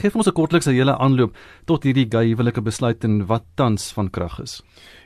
Geef 0.00 0.14
ons 0.16 0.26
'n 0.26 0.32
kortlikse 0.32 0.72
hele 0.72 0.96
aanloop 0.96 1.36
tot 1.68 1.82
hierdie 1.84 2.08
huwelike 2.08 2.62
besluit 2.62 3.04
en 3.04 3.26
wat 3.26 3.44
tans 3.54 3.92
van 3.92 4.08
krag 4.10 4.40
is. 4.40 4.62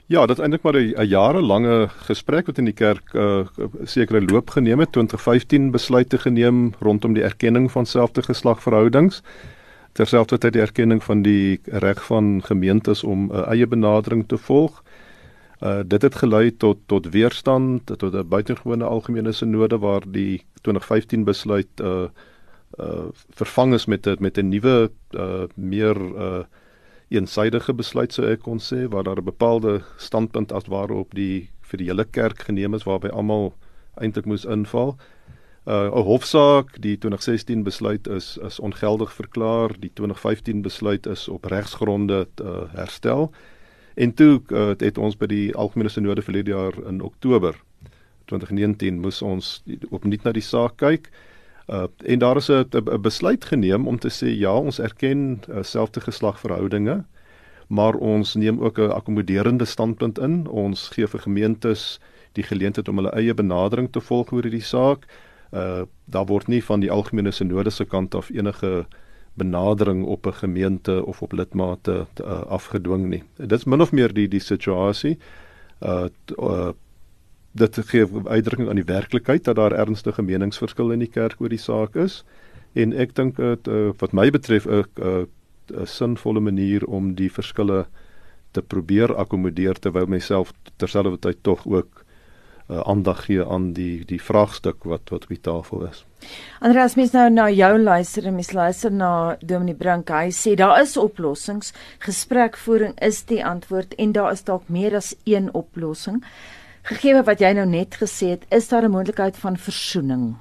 Ja, 0.06 0.26
dit 0.26 0.38
is 0.38 0.42
eintlik 0.42 0.62
maar 0.62 0.76
'n 0.76 1.06
jarelange 1.06 1.88
gesprek 2.06 2.46
wat 2.46 2.58
in 2.58 2.64
die 2.64 2.74
kerk 2.74 3.14
'n 3.14 3.18
uh, 3.18 3.66
sekere 3.84 4.20
loop 4.20 4.50
geneem 4.50 4.78
het. 4.78 4.92
2015 4.92 5.70
besluite 5.70 6.18
geneem 6.18 6.74
rondom 6.78 7.14
die 7.14 7.22
erkenning 7.22 7.70
van 7.72 7.86
selfde 7.86 8.22
geslagverhoudings. 8.22 9.22
Terselfdertyd 9.92 10.52
die 10.52 10.62
erkenning 10.62 11.02
van 11.02 11.22
die 11.22 11.60
reg 11.64 12.04
van 12.04 12.42
gemeentes 12.44 13.04
om 13.04 13.26
'n 13.26 13.34
uh, 13.34 13.48
eie 13.50 13.66
benadering 13.66 14.28
te 14.28 14.36
volg. 14.36 14.82
Uh 15.60 15.82
dit 15.86 16.02
het 16.02 16.14
gelei 16.14 16.56
tot 16.56 16.78
tot 16.86 17.10
weerstand, 17.10 17.86
tot 17.86 18.14
'n 18.14 18.28
buitengewone 18.28 18.84
algemene 18.84 19.32
sinode 19.32 19.78
waar 19.78 20.02
die 20.06 20.44
2015 20.62 21.24
besluit 21.24 21.80
uh 21.80 22.06
uh 22.78 23.08
vervang 23.34 23.74
is 23.74 23.86
met 23.86 24.06
met 24.20 24.38
'n 24.38 24.48
nuwe 24.48 24.90
uh 25.10 25.44
meer 25.54 25.96
uh 25.96 26.44
eensidedige 27.08 27.74
besluit 27.74 28.12
sou 28.12 28.26
ek 28.26 28.42
kon 28.42 28.58
sê 28.58 28.88
waar 28.90 29.04
daar 29.04 29.20
'n 29.20 29.24
bepaalde 29.24 29.82
standpunt 29.96 30.52
as 30.52 30.66
waarop 30.66 31.14
die 31.14 31.50
vir 31.60 31.78
die 31.78 31.86
hele 31.86 32.04
kerk 32.04 32.42
geneem 32.42 32.74
is 32.74 32.84
waarby 32.84 33.08
almal 33.08 33.54
eintlik 33.94 34.26
moes 34.26 34.44
inval. 34.44 34.96
Uh 35.66 35.90
'n 35.90 36.04
hofsaak, 36.04 36.80
die 36.80 36.98
2016 36.98 37.62
besluit 37.62 38.06
is 38.06 38.38
is 38.38 38.60
ongeldig 38.60 39.12
verklaar, 39.12 39.70
die 39.78 39.90
2015 39.92 40.62
besluit 40.62 41.06
is 41.06 41.28
op 41.28 41.44
regsgronde 41.44 42.26
uh, 42.42 42.62
herstel. 42.74 43.32
En 43.94 44.14
toe 44.14 44.42
uh, 44.48 44.68
het 44.76 44.98
ons 44.98 45.16
by 45.16 45.26
die 45.26 45.54
algemene 45.54 45.88
sinode 45.88 46.22
verlede 46.22 46.50
jaar 46.50 46.74
in 46.86 47.00
Oktober 47.00 47.62
2019 48.24 49.00
moes 49.00 49.22
ons 49.22 49.62
opnuut 49.90 50.22
na 50.24 50.32
die 50.32 50.42
saak 50.42 50.76
kyk. 50.76 51.06
Uh 51.06 51.33
en 51.66 52.18
daar 52.18 52.36
is 52.36 52.50
'n 52.50 53.00
besluit 53.00 53.44
geneem 53.44 53.86
om 53.86 53.98
te 53.98 54.08
sê 54.08 54.28
ja, 54.38 54.54
ons 54.56 54.78
erken 54.78 55.40
uh, 55.48 55.62
selfde 55.62 56.00
geslagverhoudinge, 56.00 57.04
maar 57.66 57.94
ons 57.94 58.34
neem 58.34 58.60
ook 58.60 58.78
'n 58.78 58.90
akkommoderende 58.90 59.64
standpunt 59.64 60.18
in. 60.18 60.46
Ons 60.48 60.88
gee 60.88 61.06
vir 61.06 61.20
gemeentes 61.20 62.00
die 62.32 62.44
geleentheid 62.44 62.88
om 62.88 62.96
hulle 62.96 63.14
eie 63.14 63.34
benadering 63.34 63.92
te 63.92 64.00
volg 64.00 64.32
oor 64.32 64.42
hierdie 64.42 64.62
saak. 64.62 65.06
Uh 65.52 65.82
daar 66.04 66.26
word 66.26 66.48
nie 66.48 66.64
van 66.64 66.80
die 66.80 66.90
algemene 66.90 67.30
sinode 67.32 67.70
se 67.70 67.84
kant 67.84 68.14
af 68.14 68.30
enige 68.30 68.86
benadering 69.34 70.04
op 70.04 70.26
'n 70.26 70.32
gemeente 70.32 71.04
of 71.04 71.22
op 71.22 71.32
lidmate 71.32 72.06
uh, 72.20 72.42
afgedwing 72.42 73.08
nie. 73.08 73.22
Dit 73.36 73.52
is 73.52 73.64
min 73.64 73.80
of 73.80 73.92
meer 73.92 74.14
die 74.14 74.28
die 74.28 74.40
situasie. 74.40 75.18
Uh, 75.82 76.06
uh 76.38 76.72
dit 77.54 77.78
gee 77.90 78.06
uitdrukking 78.24 78.68
aan 78.68 78.80
die 78.80 78.88
werklikheid 78.88 79.44
dat 79.44 79.56
daar 79.56 79.72
ernstige 79.72 80.22
meningsverskille 80.22 80.92
in 80.92 81.04
die 81.04 81.10
kerk 81.10 81.40
oor 81.40 81.52
die 81.52 81.62
saak 81.62 81.96
is 81.96 82.22
en 82.74 82.92
ek 82.92 83.14
dink 83.14 83.38
dit 83.38 83.68
uh, 83.70 83.90
wat 84.00 84.12
my 84.12 84.30
betref 84.34 84.66
'n 84.66 84.84
uh, 84.98 85.26
'n 85.70 85.86
sinvolle 85.86 86.40
manier 86.40 86.84
om 86.84 87.14
die 87.14 87.30
verskille 87.30 87.86
te 88.52 88.62
probeer 88.62 89.14
akkommodeer 89.16 89.78
terwyl 89.80 90.06
myself 90.06 90.52
terselfdertyd 90.76 91.42
tog 91.42 91.66
ook 91.66 92.04
uh, 92.70 92.80
aandag 92.80 93.24
gee 93.24 93.44
aan 93.44 93.72
die 93.72 94.04
die 94.04 94.20
vraagstuk 94.22 94.84
wat 94.84 95.10
wat 95.10 95.22
op 95.22 95.28
die 95.28 95.40
tafel 95.40 95.86
is. 95.86 96.04
Andreas 96.60 96.94
mens 96.94 97.12
nou 97.12 97.30
na 97.30 97.50
jou 97.50 97.78
luister 97.78 98.26
en 98.26 98.34
mens 98.34 98.52
luister 98.52 98.92
na 98.92 99.36
Dominee 99.40 99.74
Brink. 99.74 100.10
Hy 100.10 100.30
sê 100.32 100.54
daar 100.56 100.80
is 100.80 100.96
oplossings. 100.96 101.72
Gesprekvoering 101.98 102.98
is 103.00 103.24
die 103.24 103.44
antwoord 103.44 103.94
en 103.94 104.12
daar 104.12 104.32
is 104.32 104.44
dalk 104.44 104.68
meer 104.68 104.96
as 104.96 105.14
een 105.24 105.52
oplossing. 105.54 106.22
Gegee 106.84 107.22
wat 107.24 107.40
jy 107.40 107.54
nou 107.56 107.64
net 107.64 107.96
gesê 107.96 108.34
het, 108.34 108.42
is 108.52 108.68
daar 108.68 108.84
'n 108.84 108.90
moontlikheid 108.90 109.36
van 109.36 109.56
versoening? 109.56 110.36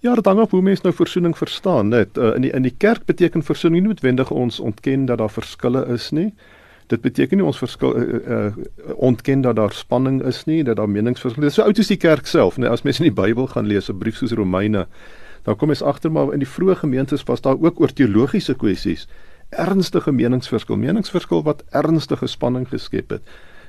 Ja, 0.00 0.14
dit 0.14 0.24
hang 0.24 0.38
af 0.38 0.50
hoe 0.50 0.62
mense 0.62 0.82
nou 0.82 0.94
versoening 0.94 1.36
verstaan, 1.36 1.88
net 1.88 2.16
uh, 2.16 2.34
in 2.34 2.42
die 2.42 2.52
in 2.52 2.62
die 2.62 2.74
kerk 2.76 3.04
beteken 3.04 3.42
versoening 3.42 3.82
nie 3.82 3.88
noodwendig 3.88 4.30
ons 4.30 4.60
ontken 4.60 5.04
dat 5.04 5.18
daar 5.18 5.30
verskille 5.30 5.86
is 5.86 6.10
nie. 6.10 6.34
Dit 6.86 7.00
beteken 7.00 7.36
nie 7.36 7.46
ons 7.46 7.58
verskil 7.58 7.96
uh, 7.96 8.28
uh, 8.28 8.52
ontken 8.94 9.40
dat 9.40 9.56
daar 9.56 9.72
spanning 9.72 10.22
is 10.22 10.44
nie, 10.44 10.64
dat 10.64 10.76
daar 10.76 10.88
meningsverskille 10.88 11.46
is. 11.46 11.54
So 11.54 11.62
oud 11.62 11.78
is 11.78 11.86
die 11.86 11.96
kerk 11.96 12.26
self, 12.26 12.56
nee, 12.56 12.68
as 12.68 12.82
mense 12.82 13.04
in 13.04 13.12
die 13.14 13.22
Bybel 13.22 13.46
gaan 13.46 13.66
lees, 13.66 13.90
'n 13.90 13.98
brief 13.98 14.16
soos 14.16 14.32
Romeine, 14.32 14.86
dan 15.42 15.56
kom 15.56 15.70
jy 15.70 15.84
agter 15.84 16.12
maar 16.12 16.32
in 16.32 16.38
die 16.38 16.48
vroeë 16.48 16.76
gemeentes 16.76 17.22
was 17.22 17.40
daar 17.40 17.56
ook 17.60 17.80
oor 17.80 17.92
teologiese 17.92 18.54
kwessies 18.54 19.08
ernstige 19.50 20.12
meningsverskil, 20.12 20.76
meningsverskil 20.76 21.42
wat 21.42 21.64
ernstige 21.70 22.26
spanning 22.26 22.68
geskep 22.68 23.10
het. 23.10 23.22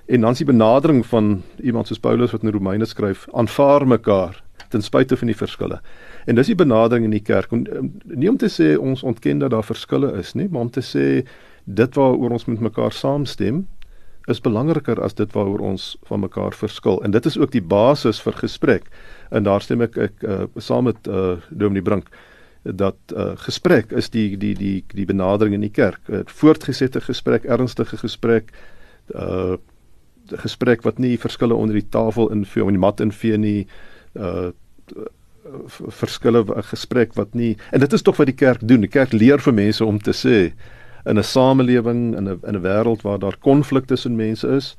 En 0.07 0.21
dan 0.21 0.31
is 0.31 0.37
die 0.37 0.47
benadering 0.47 1.05
van 1.05 1.41
iemand 1.59 1.87
soos 1.87 1.99
Paulus 1.99 2.31
wat 2.31 2.43
in 2.43 2.51
Romeine 2.55 2.85
skryf, 2.85 3.27
aanvaar 3.31 3.87
mekaar 3.87 4.43
ten 4.71 4.81
spyte 4.81 5.17
van 5.17 5.27
die 5.27 5.35
verskille. 5.35 5.79
En 6.25 6.35
dis 6.35 6.47
die 6.51 6.55
benadering 6.55 7.05
in 7.07 7.15
die 7.15 7.23
kerk 7.23 7.51
om 7.51 7.63
nie 8.03 8.29
om 8.29 8.37
te 8.39 8.49
sê 8.51 8.75
ons 8.79 9.03
ontken 9.03 9.39
dat 9.43 9.51
daar 9.51 9.67
verskille 9.67 10.11
is 10.19 10.33
nie, 10.35 10.47
maar 10.51 10.67
om 10.67 10.71
te 10.71 10.83
sê 10.83 11.23
dit 11.63 11.99
waaroor 11.99 12.35
ons 12.35 12.47
met 12.47 12.63
mekaar 12.69 12.95
saamstem 12.95 13.65
is 14.27 14.41
belangriker 14.43 14.99
as 15.03 15.15
dit 15.15 15.31
waaroor 15.35 15.63
ons 15.63 15.93
van 16.07 16.19
mekaar 16.19 16.55
verskil. 16.55 16.99
En 17.03 17.11
dit 17.11 17.25
is 17.25 17.37
ook 17.39 17.51
die 17.51 17.63
basis 17.63 18.19
vir 18.23 18.35
gesprek. 18.41 18.89
En 19.31 19.47
daar 19.47 19.63
stem 19.63 19.83
ek 19.87 19.95
ek 20.09 20.23
uh, 20.23 20.41
saam 20.59 20.87
met 20.91 21.07
uh, 21.07 21.37
Dominee 21.49 21.83
Brink 21.83 22.11
dat 22.63 22.97
uh, 23.15 23.31
gesprek 23.39 23.93
is 23.95 24.11
die 24.11 24.35
die 24.39 24.53
die 24.55 24.83
die 24.91 25.07
benadering 25.07 25.55
in 25.55 25.63
die 25.63 25.71
kerk. 25.71 25.99
'n 26.07 26.13
uh, 26.13 26.27
Voortgesette 26.27 27.01
gesprek, 27.01 27.47
ernstige 27.47 27.97
gesprek 27.97 28.51
uh 29.15 29.55
gesprek 30.35 30.83
wat 30.83 30.99
nie 30.99 31.17
verskille 31.17 31.55
onder 31.55 31.73
die 31.73 31.89
tafel 31.89 32.31
invee 32.31 32.63
of 32.63 32.69
in 32.69 32.79
die 32.79 32.85
mat 32.85 32.99
invee 32.99 33.37
nie 33.37 33.67
uh 34.15 34.51
verskille 35.99 36.43
'n 36.43 36.63
gesprek 36.63 37.13
wat 37.15 37.33
nie 37.33 37.57
en 37.71 37.79
dit 37.79 37.93
is 37.93 38.01
tog 38.01 38.17
wat 38.17 38.27
die 38.27 38.35
kerk 38.35 38.67
doen. 38.67 38.81
Die 38.81 38.89
kerk 38.89 39.13
leer 39.13 39.39
vir 39.39 39.53
mense 39.53 39.85
om 39.85 39.99
te 39.99 40.11
sê 40.11 40.51
in 41.05 41.17
'n 41.17 41.23
samelewing 41.23 42.17
in 42.17 42.27
'n 42.29 42.39
in 42.47 42.55
'n 42.55 42.61
wêreld 42.61 43.01
waar 43.01 43.19
daar 43.19 43.37
konflik 43.39 43.85
tussen 43.85 44.15
mense 44.15 44.47
is 44.47 44.75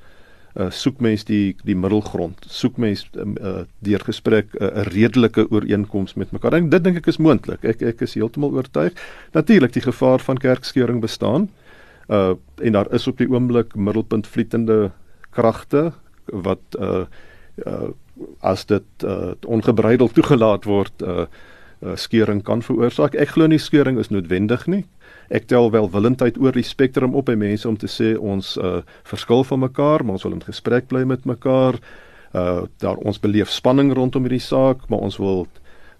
uh 0.56 0.70
soek 0.70 1.00
mense 1.00 1.24
die 1.24 1.56
die 1.64 1.76
middelgrond. 1.76 2.46
Soek 2.48 2.76
mense 2.76 3.06
uh 3.14 3.64
deur 3.78 4.00
gesprek 4.00 4.46
'n 4.54 4.64
uh, 4.64 4.82
redelike 4.82 5.50
ooreenkoms 5.50 6.14
met 6.14 6.30
mekaar. 6.30 6.52
En 6.52 6.68
dit 6.68 6.84
dink 6.84 6.96
ek 6.96 7.06
is 7.06 7.18
moontlik. 7.18 7.64
Ek 7.64 7.82
ek 7.82 8.00
is 8.00 8.14
heeltemal 8.14 8.52
oortuig. 8.52 8.92
Natuurlik 9.32 9.72
die 9.72 9.82
gevaar 9.82 10.18
van 10.18 10.38
kerkskeuring 10.38 11.00
bestaan 11.00 11.48
uh 12.08 12.34
en 12.62 12.72
daar 12.72 12.92
is 12.92 13.06
op 13.06 13.18
die 13.18 13.28
oomblik 13.30 13.74
middelpunt 13.74 14.26
vlietende 14.26 14.90
kragte 15.30 15.92
wat 16.32 16.78
uh 16.78 17.06
uh 17.66 17.90
as 18.42 18.64
dit 18.66 19.04
uh 19.04 19.32
ongebreideld 19.46 20.14
toegelaat 20.14 20.64
word 20.64 21.02
uh, 21.02 21.26
uh 21.82 21.94
skeuring 21.94 22.42
kan 22.42 22.62
veroorsaak. 22.62 23.14
Ek 23.14 23.36
glo 23.36 23.46
nie 23.46 23.60
skeuring 23.62 23.98
is 23.98 24.10
noodwendig 24.10 24.66
nie. 24.66 24.84
Ek 25.30 25.46
tel 25.46 25.70
wel 25.70 25.90
willendheid 25.92 26.38
oor 26.40 26.56
die 26.56 26.66
spektrum 26.66 27.14
op 27.14 27.28
by 27.28 27.36
mense 27.38 27.68
om 27.68 27.76
te 27.78 27.90
sê 27.90 28.16
ons 28.18 28.56
uh 28.56 28.82
verskil 29.06 29.44
van 29.44 29.64
mekaar, 29.68 30.04
maar 30.04 30.18
ons 30.18 30.26
wil 30.26 30.34
in 30.38 30.44
gesprek 30.44 30.88
bly 30.90 31.04
met 31.06 31.24
mekaar. 31.28 31.78
Uh 32.34 32.66
daar 32.82 32.98
ons 32.98 33.20
beleef 33.22 33.52
spanning 33.54 33.94
rondom 33.94 34.26
hierdie 34.26 34.42
saak, 34.42 34.88
maar 34.88 35.04
ons 35.06 35.18
wil 35.22 35.46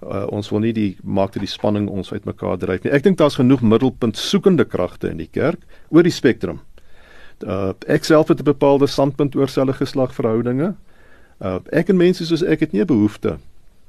uh 0.03 0.27
ons 0.35 0.51
wil 0.51 0.67
nie 0.67 0.75
die 0.75 0.91
maak 1.03 1.33
dat 1.35 1.43
die 1.47 1.51
spanning 1.51 1.89
ons 1.89 2.13
uitmekaar 2.13 2.59
dryf 2.59 2.85
nie. 2.85 2.95
Ek 2.95 3.07
dink 3.07 3.19
daar's 3.19 3.39
genoeg 3.39 3.63
middelpunt 3.63 4.19
soekende 4.19 4.67
kragte 4.67 5.11
in 5.11 5.23
die 5.23 5.31
kerk 5.31 5.63
oor 5.91 6.03
die 6.07 6.15
spektrum 6.15 6.63
uh 7.47 7.73
ek 7.87 8.05
self 8.05 8.29
het 8.29 8.41
'n 8.41 8.45
bepaalde 8.45 8.87
standpunt 8.87 9.37
oor 9.37 9.49
selle 9.49 9.73
geslagverhoudinge. 9.73 10.75
Uh 11.41 11.59
ek 11.73 11.89
en 11.89 11.97
mense 11.97 12.27
soos 12.27 12.43
ek 12.43 12.61
het 12.61 12.73
nie 12.73 12.85
behoefte 12.85 13.39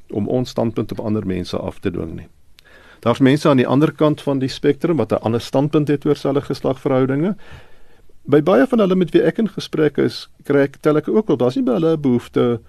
om 0.10 0.28
ons 0.28 0.50
standpunt 0.50 0.92
op 0.92 1.00
ander 1.00 1.26
mense 1.26 1.58
af 1.58 1.80
te 1.80 1.92
dwing 1.92 2.16
nie. 2.16 2.28
Daar's 3.00 3.20
mense 3.20 3.50
aan 3.50 3.58
die 3.58 3.68
ander 3.68 3.92
kant 3.92 4.22
van 4.22 4.40
die 4.40 4.50
spektrum 4.50 4.98
wat 4.98 5.12
'n 5.12 5.24
ander 5.24 5.42
standpunt 5.42 5.88
het 5.88 6.06
oor 6.06 6.16
selle 6.16 6.42
geslagverhoudinge. 6.42 7.36
By 8.24 8.42
baie 8.42 8.68
van 8.68 8.80
hulle 8.80 8.96
met 8.96 9.12
wie 9.12 9.24
ek 9.24 9.38
in 9.38 9.48
gesprek 9.48 9.98
is, 9.98 10.30
kry 10.44 10.60
ek 10.60 10.78
tel 10.82 10.98
ek 10.98 11.08
ook 11.08 11.28
wel 11.28 11.38
daar's 11.38 11.56
nie 11.56 11.64
by 11.64 11.72
hulle 11.72 11.98
behoefte 11.98 12.60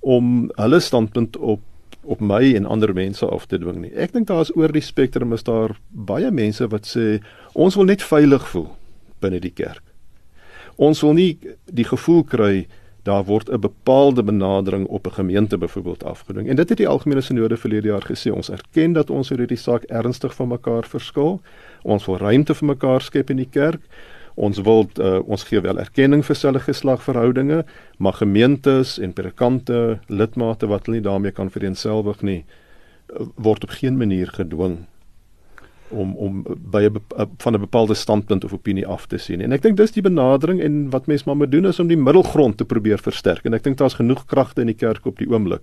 om 0.00 0.50
hulle 0.56 0.80
standpunt 0.80 1.36
op 1.36 1.60
op 2.06 2.20
my 2.20 2.54
en 2.54 2.66
ander 2.66 2.94
mense 2.94 3.26
af 3.26 3.46
te 3.46 3.58
dwing 3.58 3.80
nie. 3.80 3.92
Ek 3.94 4.12
dink 4.12 4.26
daar 4.26 4.40
is 4.40 4.56
oor 4.56 4.72
die 4.72 4.84
spektrum 4.84 5.32
is 5.32 5.42
daar 5.42 5.76
baie 5.90 6.30
mense 6.30 6.68
wat 6.70 6.86
sê 6.86 7.20
ons 7.52 7.74
wil 7.74 7.84
net 7.84 8.02
veilig 8.02 8.48
voel 8.48 8.68
binne 9.20 9.40
die 9.42 9.50
kerk. 9.50 9.85
Ons 10.76 11.00
wil 11.00 11.12
nie 11.16 11.38
die 11.72 11.84
gevoel 11.84 12.24
kry 12.24 12.66
daar 13.06 13.24
word 13.24 13.50
'n 13.50 13.60
bepaalde 13.60 14.22
benadering 14.22 14.86
op 14.86 15.06
'n 15.06 15.12
gemeente 15.12 15.58
byvoorbeeld 15.58 16.04
afgedwing. 16.04 16.48
En 16.48 16.56
dit 16.56 16.68
het 16.68 16.78
die 16.78 16.88
algemene 16.88 17.20
sinode 17.20 17.56
verlede 17.56 17.88
jaar 17.88 18.06
gesê. 18.10 18.32
Ons 18.32 18.50
erken 18.50 18.92
dat 18.92 19.10
ons 19.10 19.30
oor 19.30 19.38
hierdie 19.38 19.56
saak 19.56 19.82
ernstig 19.82 20.34
van 20.34 20.48
mekaar 20.48 20.84
verskil. 20.84 21.40
Ons 21.82 22.06
wil 22.06 22.16
ruimte 22.16 22.54
vir 22.54 22.66
mekaar 22.66 23.00
skep 23.00 23.30
in 23.30 23.36
die 23.36 23.48
kerk. 23.50 23.80
Ons 24.34 24.60
wil 24.60 24.90
uh, 25.00 25.18
ons 25.26 25.44
gee 25.44 25.60
wel 25.60 25.78
erkenning 25.78 26.24
vir 26.24 26.36
selle 26.36 26.60
geslagverhoudinge, 26.60 27.64
maar 27.98 28.12
gemeentes 28.12 28.98
en 28.98 29.12
predikante, 29.12 29.98
lidmate 30.06 30.66
wat 30.66 30.86
hulle 30.86 30.96
nie 30.96 31.04
daarmee 31.04 31.30
kan 31.30 31.50
vereenselwig 31.50 32.22
nie, 32.22 32.44
uh, 33.08 33.26
word 33.34 33.64
op 33.64 33.70
geen 33.70 33.96
manier 33.96 34.26
gedwing 34.26 34.86
om 35.88 36.16
om 36.16 36.44
by 36.58 36.88
'n 36.88 37.00
van 37.38 37.54
'n 37.54 37.60
bepaalde 37.60 37.94
standpunt 37.94 38.44
of 38.44 38.52
opinie 38.52 38.86
af 38.86 39.06
te 39.06 39.18
sien. 39.18 39.40
En 39.40 39.52
ek 39.52 39.62
dink 39.62 39.76
dis 39.76 39.92
die 39.92 40.02
benadering 40.02 40.60
en 40.60 40.90
wat 40.90 41.06
mense 41.06 41.24
maar 41.26 41.36
moet 41.36 41.50
doen 41.50 41.66
is 41.66 41.80
om 41.80 41.86
die 41.86 41.96
middelgrond 41.96 42.56
te 42.56 42.64
probeer 42.64 42.98
versterk. 42.98 43.44
En 43.44 43.54
ek 43.54 43.62
dink 43.62 43.76
daar's 43.76 43.94
genoeg 43.94 44.24
kragte 44.24 44.60
in 44.60 44.66
die 44.66 44.76
kerk 44.76 45.06
op 45.06 45.18
die 45.18 45.28
oomblik 45.28 45.62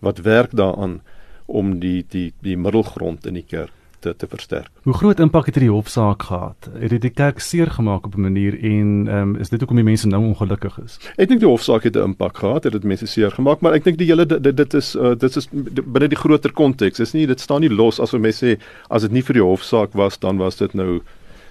wat 0.00 0.18
werk 0.18 0.50
daaraan 0.50 1.00
om 1.46 1.78
die 1.80 2.04
die 2.08 2.32
die 2.42 2.56
middelgrond 2.56 3.26
in 3.26 3.34
die 3.34 3.46
kerk 3.46 3.72
te 4.04 4.12
te 4.16 4.28
versterk. 4.28 4.70
Hoe 4.84 4.94
groot 5.00 5.20
impak 5.24 5.48
het 5.48 5.58
hierdie 5.58 5.72
hofsaak 5.72 6.26
gehad? 6.28 6.68
Het 6.78 6.94
dit 6.96 7.06
die 7.08 7.12
kerk 7.22 7.40
seer 7.40 7.70
gemaak 7.78 8.06
op 8.06 8.16
'n 8.16 8.26
manier 8.28 8.58
en 8.60 8.90
ehm 9.08 9.34
um, 9.34 9.36
is 9.40 9.48
dit 9.48 9.60
hoekom 9.60 9.80
die 9.80 9.88
mense 9.90 10.08
nou 10.08 10.22
ongelukkig 10.30 10.78
is? 10.84 10.98
Ek 11.16 11.28
dink 11.28 11.40
die 11.40 11.48
hofsaak 11.48 11.82
het 11.88 11.96
'n 11.96 12.10
impak 12.10 12.38
gehad, 12.38 12.64
het 12.64 12.72
dit 12.72 12.84
mense 12.84 13.06
seer 13.06 13.30
gemaak, 13.30 13.60
maar 13.60 13.72
ek 13.72 13.84
dink 13.84 13.98
die 13.98 14.06
hele 14.06 14.26
dit, 14.26 14.56
dit 14.56 14.74
is 14.74 14.94
uh, 14.96 15.14
dit 15.14 15.36
is 15.36 15.48
binne 15.52 16.08
die 16.08 16.22
groter 16.24 16.52
konteks. 16.52 16.98
Dis 16.98 17.12
nie 17.12 17.26
dit 17.26 17.40
staan 17.40 17.60
nie 17.60 17.70
los 17.70 18.00
as 18.00 18.12
mense 18.12 18.44
sê 18.44 18.58
as 18.90 19.02
dit 19.02 19.12
nie 19.12 19.22
vir 19.22 19.34
die 19.34 19.42
hofsaak 19.42 19.92
was 19.92 20.18
dan 20.18 20.36
was 20.38 20.56
dit 20.56 20.74
nou 20.74 21.00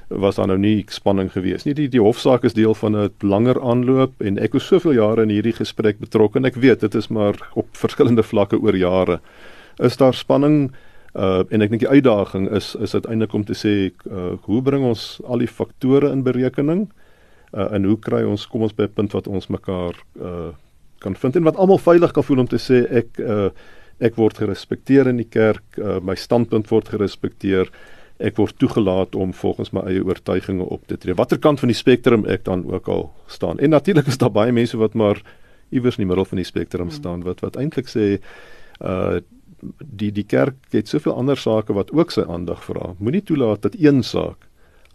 was 0.08 0.36
daar 0.36 0.48
nou 0.48 0.58
nie 0.60 0.86
spanning 0.88 1.32
gewees 1.32 1.66
nie. 1.66 1.74
Die 1.74 1.90
die 1.90 2.02
hofsaak 2.02 2.44
is 2.44 2.54
deel 2.54 2.76
van 2.76 2.96
'n 2.96 3.10
langer 3.20 3.62
aanloop 3.62 4.22
en 4.22 4.38
ek 4.38 4.54
was 4.54 4.68
soveel 4.68 4.94
jare 4.94 5.22
in 5.22 5.30
hierdie 5.30 5.58
gesprek 5.58 6.00
betrokke 6.00 6.40
en 6.40 6.46
ek 6.46 6.56
weet 6.56 6.80
dit 6.80 6.96
is 6.96 7.08
maar 7.08 7.36
op 7.54 7.68
verskillende 7.86 8.24
vlakke 8.24 8.60
oor 8.60 8.76
jare. 8.76 9.20
Is 9.80 9.98
daar 9.98 10.14
spanning 10.14 10.72
uh 11.14 11.44
en 11.50 11.62
ek 11.62 11.70
dink 11.70 11.86
die 11.86 11.90
uitdaging 11.90 12.50
is 12.50 12.76
is 12.76 12.94
uiteindelik 12.94 13.34
om 13.34 13.46
te 13.46 13.54
sê 13.54 13.92
uh 14.10 14.34
hoe 14.48 14.62
bring 14.62 14.84
ons 14.84 15.22
al 15.24 15.38
die 15.38 15.48
faktore 15.48 16.12
in 16.12 16.24
berekening 16.24 16.88
uh 17.54 17.70
en 17.72 17.86
hoe 17.86 18.00
kry 18.00 18.24
ons 18.24 18.48
kom 18.48 18.62
ons 18.62 18.74
by 18.74 18.84
'n 18.84 18.94
punt 18.94 19.14
wat 19.14 19.28
ons 19.28 19.48
mekaar 19.48 19.94
uh 20.20 20.52
kan 21.00 21.16
vind 21.16 21.36
en 21.36 21.44
wat 21.44 21.56
almal 21.56 21.78
veilig 21.78 22.12
kan 22.12 22.24
voel 22.24 22.40
om 22.40 22.48
te 22.48 22.58
sê 22.58 22.86
ek 22.90 23.20
uh 23.20 23.50
ek 24.04 24.18
word 24.18 24.40
gerespekteer 24.42 25.10
in 25.12 25.20
die 25.22 25.30
kerk, 25.30 25.64
uh, 25.78 26.00
my 26.04 26.16
standpunt 26.20 26.70
word 26.72 26.90
gerespekteer 26.94 27.70
ek 28.24 28.38
word 28.38 28.56
toegelaat 28.62 29.16
om 29.20 29.34
volgens 29.36 29.74
my 29.76 29.84
eie 29.90 30.04
oortuigings 30.06 30.64
op 30.72 30.86
te 30.88 30.98
tree. 31.02 31.16
Watter 31.18 31.40
kant 31.42 31.60
van 31.60 31.72
die 31.72 31.78
spektrum 31.78 32.28
ek 32.30 32.46
dan 32.48 32.62
ook 32.70 32.88
al 32.88 33.08
staan. 33.28 33.60
En 33.60 33.74
natuurlik 33.74 34.08
is 34.08 34.20
daar 34.22 34.32
baie 34.32 34.54
mense 34.54 34.78
wat 34.78 34.94
maar 34.94 35.20
iewers 35.74 35.98
in 35.98 36.06
die 36.06 36.10
middel 36.12 36.28
van 36.30 36.40
die 36.40 36.48
spektrum 36.48 36.88
hmm. 36.88 36.96
staan 36.96 37.26
wat 37.26 37.42
wat 37.46 37.58
eintlik 37.60 37.90
sê 37.92 38.18
uh 38.82 39.22
die 39.80 40.12
die 40.12 40.26
kerk 40.28 40.56
het 40.72 40.88
soveel 40.92 41.16
ander 41.16 41.38
sake 41.38 41.74
wat 41.74 41.92
ook 41.92 42.12
sy 42.12 42.26
aandag 42.28 42.64
vra. 42.64 42.94
Moenie 43.00 43.24
toelaat 43.24 43.62
dat 43.62 43.76
een 43.80 44.04
saak 44.04 44.48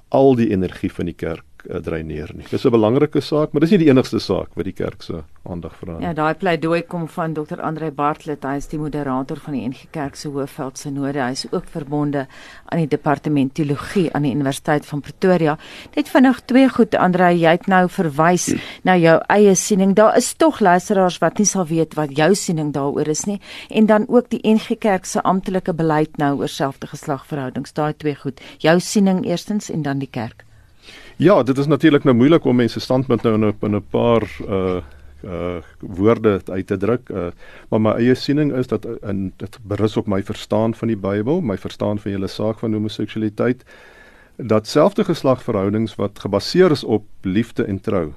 al 0.08 0.34
die 0.36 0.50
energie 0.50 0.92
van 0.92 1.10
die 1.10 1.16
kerk 1.16 1.44
uh, 1.68 1.80
dreineer 1.84 2.32
nie. 2.34 2.46
Dis 2.50 2.64
'n 2.64 2.70
belangrike 2.70 3.20
saak, 3.20 3.52
maar 3.52 3.60
dis 3.60 3.70
nie 3.70 3.84
die 3.84 3.90
enigste 3.90 4.18
saak 4.18 4.54
wat 4.54 4.64
die 4.64 4.72
kerk 4.72 5.02
se 5.02 5.22
aandag 5.44 5.74
vra 5.76 5.98
nie. 5.98 6.06
Ja, 6.06 6.12
daai 6.12 6.34
pleidooi 6.34 6.82
kom 6.82 7.08
van 7.08 7.34
Dr. 7.34 7.60
Andre 7.60 7.90
Bartlett, 7.90 8.44
hy 8.44 8.56
is 8.56 8.68
die 8.68 8.78
moderator 8.78 9.36
van 9.36 9.54
die 9.54 9.68
NG 9.68 9.88
Kerk 9.90 10.16
se 10.16 10.28
Hoofveld 10.28 10.78
Synode. 10.78 11.22
Hy 11.22 11.30
is 11.30 11.46
ook 11.52 11.66
verbonde 11.72 12.26
aan 12.64 12.78
die 12.78 12.88
departement 12.88 13.54
teologie 13.54 14.08
aan 14.12 14.22
die 14.22 14.34
Universiteit 14.34 14.86
van 14.86 15.00
Pretoria. 15.00 15.58
Net 15.96 16.08
vinnig 16.08 16.40
twee 16.44 16.68
goed 16.68 16.94
Andre, 16.94 17.32
jy 17.32 17.50
het 17.50 17.66
nou 17.66 17.88
verwys 17.88 18.54
na 18.84 18.96
jou 18.96 19.18
eie 19.28 19.54
siening. 19.54 19.94
Daar 19.94 20.16
is 20.16 20.34
tog 20.34 20.60
luisteraars 20.60 21.18
wat 21.18 21.38
nie 21.38 21.46
sal 21.46 21.66
weet 21.66 21.94
wat 21.94 22.16
jou 22.16 22.34
siening 22.34 22.72
daaroor 22.72 23.08
is 23.08 23.26
nie 23.26 23.40
en 23.70 23.86
dan 23.86 24.04
ook 24.08 24.30
die 24.30 24.40
NG 24.44 24.78
Kerk 24.78 25.04
se 25.04 25.22
amptelike 25.22 25.72
beleid 25.74 26.16
nou 26.18 26.38
oor 26.38 26.48
selfde 26.48 26.86
geslagverhoudings. 26.86 27.72
Daai 27.72 27.94
twee 27.96 28.14
goed. 28.14 28.40
Jou 28.58 28.80
siening 28.80 29.24
eerstens 29.26 29.70
en 29.70 29.82
dan 29.82 29.98
die 29.98 30.10
kerk. 30.10 30.47
Ja, 31.18 31.42
dit 31.42 31.58
is 31.58 31.66
natuurlik 31.66 32.04
nou 32.04 32.14
moeilik 32.16 32.44
om 32.44 32.56
mense 32.56 32.80
standpunt 32.80 33.22
nou 33.22 33.52
in 33.60 33.74
'n 33.74 33.86
paar 33.90 34.22
uh 34.48 34.80
uh 35.24 35.56
woorde 35.80 36.40
uit 36.44 36.66
te 36.66 36.76
druk. 36.76 37.08
Uh 37.08 37.30
maar 37.68 37.80
my 37.80 37.90
eie 37.90 38.14
siening 38.14 38.52
is 38.52 38.66
dat 38.66 38.86
in 39.02 39.32
dit 39.36 39.58
berus 39.62 39.96
op 39.96 40.06
my 40.06 40.22
verstaan 40.22 40.74
van 40.74 40.88
die 40.88 40.96
Bybel, 40.96 41.40
my 41.40 41.58
verstaan 41.58 41.98
van 41.98 42.10
julle 42.10 42.26
saak 42.26 42.58
van 42.58 42.72
homoseksualiteit 42.72 43.64
dat 44.36 44.66
selfde 44.66 45.04
geslagverhoudings 45.04 45.94
wat 45.94 46.18
gebaseer 46.18 46.70
is 46.70 46.84
op 46.84 47.04
liefde 47.22 47.64
en 47.64 47.80
trou 47.80 48.12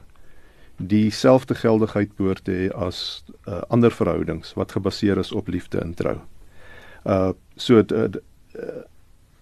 dieselfde 0.77 1.55
geldigheid 1.55 2.15
behoort 2.15 2.43
te 2.43 2.51
hê 2.51 2.69
as 2.75 3.23
uh, 3.47 3.61
ander 3.67 3.91
verhoudings 3.91 4.53
wat 4.53 4.71
gebaseer 4.71 5.17
is 5.17 5.31
op 5.31 5.47
liefde 5.47 5.79
en 5.79 5.93
trou. 5.93 6.17
Uh 7.05 7.31
so 7.55 7.83
uh, 7.93 8.03
uh 8.03 8.81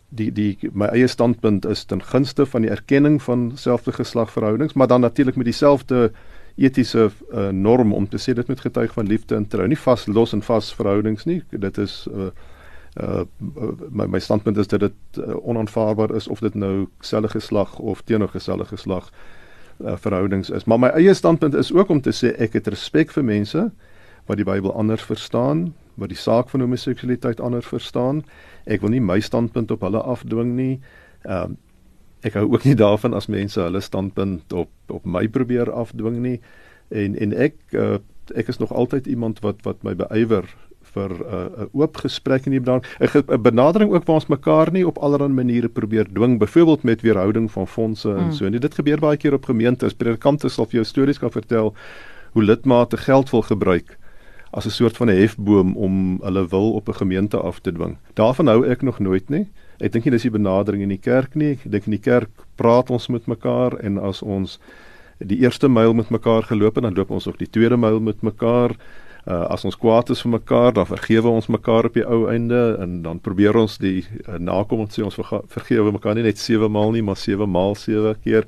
die 0.10 0.32
die 0.34 0.58
my 0.74 0.90
eie 0.94 1.08
standpunt 1.08 1.66
is 1.70 1.86
ten 1.86 2.02
gunste 2.02 2.46
van 2.50 2.66
die 2.66 2.72
erkenning 2.74 3.20
van 3.22 3.52
selfde 3.56 3.94
geslagverhoudings, 3.94 4.74
maar 4.74 4.88
dan 4.88 5.02
natuurlik 5.02 5.36
met 5.36 5.46
dieselfde 5.46 6.12
etiese 6.56 7.10
uh, 7.32 7.50
norm 7.50 7.94
om 7.94 8.08
te 8.10 8.18
sê 8.18 8.34
dit 8.34 8.48
moet 8.48 8.60
getuig 8.60 8.94
van 8.94 9.08
liefde 9.08 9.36
en 9.36 9.48
trou, 9.48 9.68
nie 9.68 9.80
vas 9.80 10.08
los 10.08 10.34
en 10.34 10.42
vas 10.44 10.74
verhoudings 10.76 11.26
nie. 11.26 11.42
Dit 11.50 11.78
is 11.78 12.08
uh, 12.14 12.32
uh 13.00 13.24
my 13.90 14.08
my 14.10 14.20
standpunt 14.20 14.58
is 14.58 14.68
dat 14.68 14.80
dit 14.80 15.20
uh, 15.20 15.36
onaanvaarbaar 15.48 16.16
is 16.16 16.28
of 16.28 16.40
dit 16.40 16.56
nou 16.56 16.88
selfde 17.00 17.30
geslag 17.30 17.78
of 17.80 18.02
teenoorgestelde 18.02 18.66
geslag 18.66 19.12
uh, 19.80 19.94
verhoudings 19.96 20.50
is. 20.50 20.66
Maar 20.66 20.80
my 20.80 20.90
eie 20.98 21.14
standpunt 21.14 21.54
is 21.54 21.72
ook 21.74 21.90
om 21.90 22.02
te 22.02 22.12
sê 22.12 22.34
ek 22.42 22.58
het 22.60 22.68
respek 22.68 23.12
vir 23.12 23.24
mense 23.24 23.70
wat 24.26 24.38
die 24.38 24.46
Bybel 24.46 24.74
anders 24.74 25.06
verstaan, 25.06 25.74
wat 26.00 26.10
die 26.10 26.20
saak 26.20 26.50
van 26.50 26.62
homoseksualiteit 26.62 27.40
anders 27.40 27.68
verstaan. 27.68 28.24
Ek 28.66 28.82
wil 28.82 28.90
nie 28.90 29.02
my 29.02 29.20
standpunt 29.20 29.72
op 29.72 29.82
hulle 29.82 30.02
afdwing 30.02 30.56
nie. 30.56 30.80
Ehm 31.26 31.52
um, 31.52 31.58
ek 32.20 32.34
hou 32.36 32.50
ook 32.52 32.66
nie 32.68 32.76
daarvan 32.76 33.14
as 33.16 33.30
mense 33.32 33.62
hulle 33.62 33.80
standpunt 33.80 34.54
op 34.54 34.70
op 34.92 35.06
my 35.06 35.28
probeer 35.28 35.72
afdwing 35.72 36.18
nie. 36.20 36.40
En 36.90 37.16
en 37.16 37.34
ek 37.34 37.56
uh, 37.72 38.00
ek 38.36 38.52
is 38.52 38.60
nog 38.60 38.74
altyd 38.74 39.08
iemand 39.08 39.40
wat 39.40 39.64
wat 39.64 39.84
my 39.88 39.96
beywer 39.96 40.50
vir 40.94 41.12
'n 41.14 41.62
uh, 41.62 41.66
oop 41.72 41.98
gesprek 41.98 42.46
in 42.46 42.52
die 42.52 42.62
benadering 42.62 43.32
'n 43.32 43.42
benadering 43.42 43.92
ook 43.92 44.06
waar 44.06 44.20
ons 44.22 44.28
mekaar 44.28 44.72
nie 44.72 44.88
op 44.88 44.98
allerlei 44.98 45.30
maniere 45.30 45.70
probeer 45.70 46.08
dwing 46.14 46.40
byvoorbeeld 46.40 46.84
met 46.84 47.02
weerhouding 47.02 47.52
van 47.52 47.68
fondse 47.68 48.10
en 48.10 48.26
mm. 48.26 48.32
so 48.32 48.46
en 48.46 48.52
dit 48.52 48.76
gebeur 48.76 49.00
baie 49.00 49.18
keer 49.18 49.34
op 49.34 49.46
gemeentes 49.46 49.94
predikante 49.94 50.50
sal 50.50 50.66
vir 50.66 50.82
jou 50.82 50.86
stories 50.86 51.20
kan 51.20 51.32
vertel 51.32 51.76
hoe 52.32 52.44
lidmate 52.44 52.98
geld 52.98 53.30
wil 53.30 53.42
gebruik 53.42 53.98
as 54.52 54.66
'n 54.66 54.70
soort 54.70 54.98
van 54.98 55.10
'n 55.10 55.20
hefboom 55.20 55.76
om 55.78 56.20
hulle 56.22 56.48
wil 56.48 56.74
op 56.74 56.90
'n 56.90 57.02
gemeente 57.02 57.38
af 57.38 57.60
te 57.60 57.72
dwing. 57.72 57.98
Daarvan 58.14 58.48
hou 58.48 58.66
ek 58.66 58.82
nog 58.82 59.00
nooit 59.00 59.30
nie. 59.30 59.48
Ek 59.80 59.92
dink 59.92 60.06
nie 60.06 60.12
dis 60.12 60.22
die 60.22 60.32
benadering 60.32 60.82
in 60.82 60.90
die 60.90 60.98
kerk 61.02 61.36
nie. 61.36 61.52
Ek 61.52 61.72
dink 61.72 61.86
in 61.86 61.92
die 61.92 62.04
kerk 62.12 62.30
praat 62.56 62.90
ons 62.90 63.08
met 63.08 63.26
mekaar 63.26 63.78
en 63.80 63.98
as 63.98 64.22
ons 64.22 64.60
die 65.18 65.40
eerste 65.40 65.70
myl 65.70 65.94
met 65.94 66.10
mekaar 66.10 66.44
geloop 66.44 66.76
het, 66.76 66.84
dan 66.84 66.96
loop 66.96 67.12
ons 67.12 67.28
ook 67.28 67.38
die 67.38 67.50
tweede 67.50 67.78
myl 67.78 68.00
met 68.00 68.22
mekaar. 68.22 68.76
Uh, 69.28 69.46
as 69.52 69.66
ons 69.66 69.78
kwaad 69.78 70.10
is 70.10 70.22
vir 70.22 70.32
mekaar, 70.32 70.74
dan 70.74 70.88
vergewe 70.88 71.28
ons 71.28 71.48
mekaar 71.48 71.86
op 71.86 71.94
die 71.94 72.06
ou 72.08 72.30
einde 72.32 72.78
en 72.80 73.02
dan 73.02 73.20
probeer 73.20 73.58
ons 73.60 73.78
die 73.78 74.06
uh, 74.26 74.40
nakom 74.40 74.80
om 74.80 74.88
sê 74.90 75.04
ons 75.04 75.20
vergewe 75.52 75.92
mekaar 75.92 76.16
nie 76.16 76.24
net 76.24 76.40
7 76.40 76.72
maal 76.72 76.96
nie, 76.96 77.04
maar 77.04 77.20
7 77.20 77.50
maal 77.50 77.76
7 77.76 78.16
keer. 78.24 78.48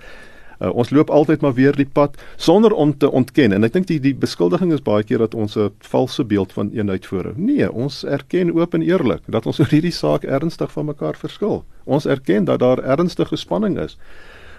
Uh, 0.61 0.69
ons 0.77 0.91
loop 0.93 1.09
altyd 1.09 1.41
maar 1.41 1.53
weer 1.57 1.73
die 1.75 1.87
pad 1.89 2.17
sonder 2.37 2.73
om 2.73 2.93
te 2.97 3.09
ontken 3.11 3.51
en 3.55 3.63
ek 3.65 3.73
dink 3.73 3.87
die 3.89 3.99
die 3.99 4.13
beskuldiging 4.13 4.69
is 4.75 4.83
baie 4.85 5.03
keer 5.03 5.23
dat 5.23 5.33
ons 5.33 5.57
'n 5.57 5.71
valse 5.89 6.23
beeld 6.23 6.53
van 6.53 6.69
eenheid 6.69 7.05
voorhou. 7.05 7.33
Nee, 7.35 7.71
ons 7.71 8.03
erken 8.03 8.53
oop 8.53 8.73
en 8.73 8.81
eerlik 8.81 9.21
dat 9.25 9.45
ons 9.45 9.59
oor 9.61 9.71
hierdie 9.73 9.91
saak 9.91 10.23
ernstig 10.23 10.71
van 10.71 10.85
mekaar 10.85 11.17
verskil. 11.17 11.63
Ons 11.85 12.05
erken 12.05 12.45
dat 12.45 12.59
daar 12.59 12.83
ernstige 12.83 13.35
spanning 13.35 13.79
is. 13.79 13.97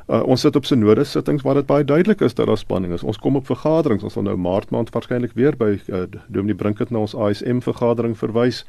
Uh, 0.09 0.23
ons 0.27 0.41
sit 0.41 0.57
op 0.57 0.65
synode 0.67 1.05
sittings 1.05 1.43
waar 1.43 1.55
dit 1.55 1.67
baie 1.67 1.85
duidelik 1.85 2.21
is 2.21 2.35
dat 2.35 2.47
daar 2.47 2.59
spanning 2.59 2.93
is. 2.93 3.03
Ons 3.03 3.19
kom 3.19 3.37
op 3.37 3.47
vergaderings. 3.47 4.03
Ons 4.03 4.13
sal 4.13 4.27
nou 4.27 4.37
Maart 4.37 4.71
maand 4.71 4.91
waarskynlik 4.91 5.37
weer 5.39 5.57
by 5.57 5.79
uh, 5.87 6.03
Dominee 6.27 6.59
Brinkert 6.59 6.91
na 6.91 6.99
ons 6.99 7.15
ASM 7.15 7.63
vergadering 7.63 8.19
verwys 8.19 8.65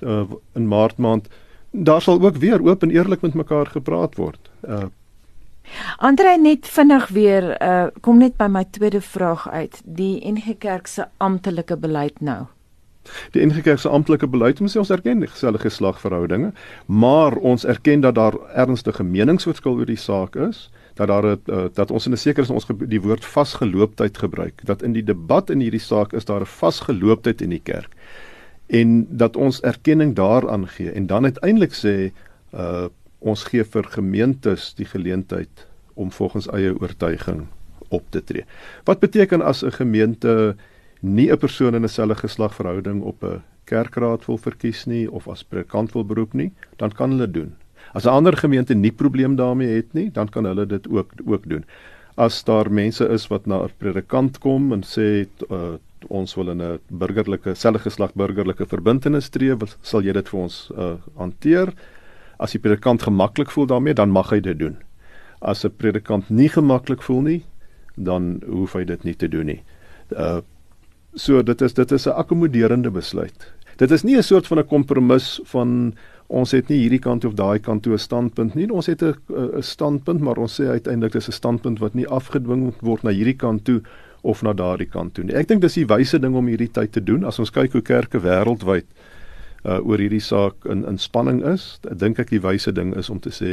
uh, 0.00 0.24
in 0.56 0.66
Maart 0.68 0.96
maand. 0.96 1.28
Daar 1.70 2.00
sal 2.02 2.20
ook 2.20 2.36
weer 2.36 2.64
oop 2.64 2.82
en 2.82 2.90
eerlik 2.90 3.20
met 3.20 3.34
mekaar 3.34 3.66
gepraat 3.66 4.16
word. 4.16 4.50
Uh, 4.64 4.88
Andre 5.98 6.38
net 6.38 6.66
vinnig 6.68 7.08
weer 7.08 7.62
uh 7.62 7.86
kom 8.00 8.18
net 8.18 8.36
by 8.36 8.46
my 8.46 8.64
tweede 8.70 9.00
vraag 9.00 9.48
uit. 9.50 9.80
Die 9.84 10.20
NG 10.32 10.58
Kerk 10.58 10.86
se 10.86 11.06
amptelike 11.16 11.76
beleid 11.76 12.20
nou. 12.20 12.46
Die 13.30 13.46
NG 13.46 13.62
Kerk 13.62 13.78
se 13.78 13.88
amptelike 13.88 14.28
beleid 14.28 14.60
moet 14.60 14.70
sê 14.70 14.78
ons 14.78 14.90
erken 14.90 15.20
die 15.20 15.30
gesellige 15.30 15.70
geslagverhoudinge, 15.70 16.52
maar 16.86 17.36
ons 17.36 17.64
erken 17.64 18.00
dat 18.00 18.14
daar 18.14 18.38
ernstige 18.54 19.02
meningsverskil 19.02 19.78
oor 19.78 19.90
die 19.90 19.98
saak 19.98 20.36
is 20.36 20.70
dat 20.94 21.08
daar 21.08 21.24
het, 21.24 21.48
uh, 21.48 21.64
dat 21.74 21.90
ons 21.90 22.06
in 22.06 22.12
'n 22.12 22.16
sekere 22.16 22.46
sin 22.46 22.54
ons 22.54 22.66
die 22.88 23.00
woord 23.00 23.24
vasgelooptheid 23.24 24.18
gebruik 24.18 24.60
dat 24.64 24.82
in 24.82 24.92
die 24.92 25.04
debat 25.04 25.50
in 25.50 25.60
hierdie 25.60 25.80
saak 25.80 26.12
is 26.12 26.24
daar 26.24 26.40
'n 26.40 26.46
vasgelooptheid 26.46 27.40
in 27.40 27.50
die 27.50 27.62
kerk 27.62 27.90
en 28.66 29.06
dat 29.10 29.36
ons 29.36 29.60
erkenning 29.60 30.14
daaraan 30.14 30.68
gee 30.68 30.90
en 30.90 31.06
dan 31.06 31.24
uiteindelik 31.24 31.72
sê 31.72 32.12
uh 32.54 32.88
ons 33.22 33.44
gee 33.44 33.64
vir 33.64 33.88
gemeentes 33.94 34.74
die 34.74 34.86
geleentheid 34.86 35.66
om 35.94 36.10
volgens 36.10 36.48
eie 36.50 36.72
oortuiging 36.74 37.46
op 37.92 38.04
te 38.10 38.22
tree. 38.24 38.44
Wat 38.84 39.00
beteken 39.00 39.42
as 39.42 39.62
'n 39.62 39.70
gemeente 39.70 40.56
nie 41.00 41.30
'n 41.30 41.38
persoon 41.38 41.74
in 41.74 41.84
'n 41.84 41.88
selfe 41.88 42.14
geslagverhouding 42.26 43.02
op 43.02 43.22
'n 43.22 43.42
kerkraad 43.64 44.26
wil 44.26 44.38
verkies 44.38 44.86
nie 44.86 45.10
of 45.10 45.28
as 45.28 45.44
predikant 45.44 45.92
wil 45.92 46.04
beroep 46.04 46.32
nie, 46.32 46.52
dan 46.76 46.92
kan 46.92 47.10
hulle 47.10 47.30
doen. 47.30 47.56
As 47.92 48.04
'n 48.04 48.08
ander 48.08 48.36
gemeente 48.36 48.74
nie 48.74 48.92
probleem 48.92 49.36
daarmee 49.36 49.74
het 49.74 49.92
nie, 49.92 50.10
dan 50.10 50.28
kan 50.28 50.44
hulle 50.44 50.66
dit 50.66 50.88
ook 50.88 51.12
ook 51.26 51.48
doen. 51.48 51.64
As 52.16 52.44
daar 52.44 52.72
mense 52.72 53.08
is 53.08 53.26
wat 53.28 53.46
na 53.46 53.62
'n 53.64 53.70
predikant 53.78 54.38
kom 54.38 54.72
en 54.72 54.82
sê 54.82 55.26
uh, 55.50 55.74
ons 56.08 56.34
wil 56.34 56.48
in 56.50 56.62
'n 56.62 56.78
burgerlike 56.88 57.54
selfe 57.54 57.78
geslag 57.78 58.14
burgerlike 58.14 58.66
verbintenis 58.66 59.28
tree, 59.28 59.56
sal 59.80 60.02
jy 60.02 60.12
dit 60.12 60.28
vir 60.28 60.40
ons 60.40 60.70
uh, 60.76 60.94
hanteer? 61.16 61.72
As 62.42 62.54
die 62.56 62.60
predikant 62.62 63.04
gemaklik 63.06 63.52
voel 63.54 63.68
daarmee, 63.70 63.94
dan 63.94 64.10
mag 64.10 64.32
hy 64.34 64.40
dit 64.40 64.58
doen. 64.58 64.76
As 65.40 65.64
'n 65.64 65.70
predikant 65.76 66.30
nie 66.30 66.48
gemaklik 66.48 67.02
voel 67.02 67.22
nie, 67.22 67.42
dan 67.96 68.40
hoef 68.46 68.72
hy 68.72 68.84
dit 68.84 69.04
nie 69.04 69.14
te 69.14 69.28
doen 69.28 69.46
nie. 69.46 69.62
Uh 70.10 70.40
so 71.14 71.42
dit 71.42 71.60
is 71.60 71.74
dit 71.74 71.92
is 71.92 72.06
'n 72.06 72.16
akkommoderende 72.16 72.90
besluit. 72.90 73.52
Dit 73.76 73.90
is 73.90 74.02
nie 74.02 74.16
'n 74.16 74.22
soort 74.22 74.46
van 74.46 74.58
'n 74.58 74.66
kompromis 74.66 75.40
van 75.44 75.94
ons 76.28 76.50
het 76.50 76.68
nie 76.68 76.78
hierdie 76.78 77.00
kant 77.00 77.24
of 77.24 77.34
daai 77.34 77.58
kant 77.58 77.82
toe 77.82 77.92
'n 77.92 77.98
standpunt 77.98 78.54
nie. 78.54 78.70
Ons 78.70 78.86
het 78.86 79.02
'n 79.02 79.14
'n 79.28 79.62
standpunt, 79.62 80.20
maar 80.20 80.36
ons 80.36 80.60
sê 80.60 80.66
uiteindelik 80.66 81.12
dis 81.12 81.28
'n 81.28 81.32
standpunt 81.32 81.78
wat 81.78 81.94
nie 81.94 82.06
afgedwing 82.06 82.72
word 82.80 83.02
na 83.02 83.10
hierdie 83.10 83.36
kant 83.36 83.64
toe 83.64 83.82
of 84.22 84.42
na 84.42 84.52
daardie 84.52 84.88
kant 84.88 85.14
toe 85.14 85.24
nie. 85.24 85.34
Ek 85.34 85.48
dink 85.48 85.60
dis 85.60 85.74
die 85.74 85.86
wyse 85.86 86.18
ding 86.18 86.34
om 86.34 86.46
hierdie 86.46 86.70
tyd 86.70 86.92
te 86.92 87.04
doen. 87.04 87.24
As 87.24 87.38
ons 87.38 87.50
kyk 87.50 87.72
hoe 87.72 87.82
kerke 87.82 88.20
wêreldwyd 88.20 88.84
uh 89.64 89.78
oor 89.86 89.98
hierdie 90.02 90.22
saak 90.22 90.66
in 90.66 90.84
in 90.88 90.98
spanning 90.98 91.42
is, 91.46 91.78
dink 91.82 92.18
ek 92.18 92.30
die 92.30 92.42
wyse 92.42 92.72
ding 92.74 92.94
is 92.98 93.10
om 93.10 93.20
te 93.22 93.30
sê 93.30 93.52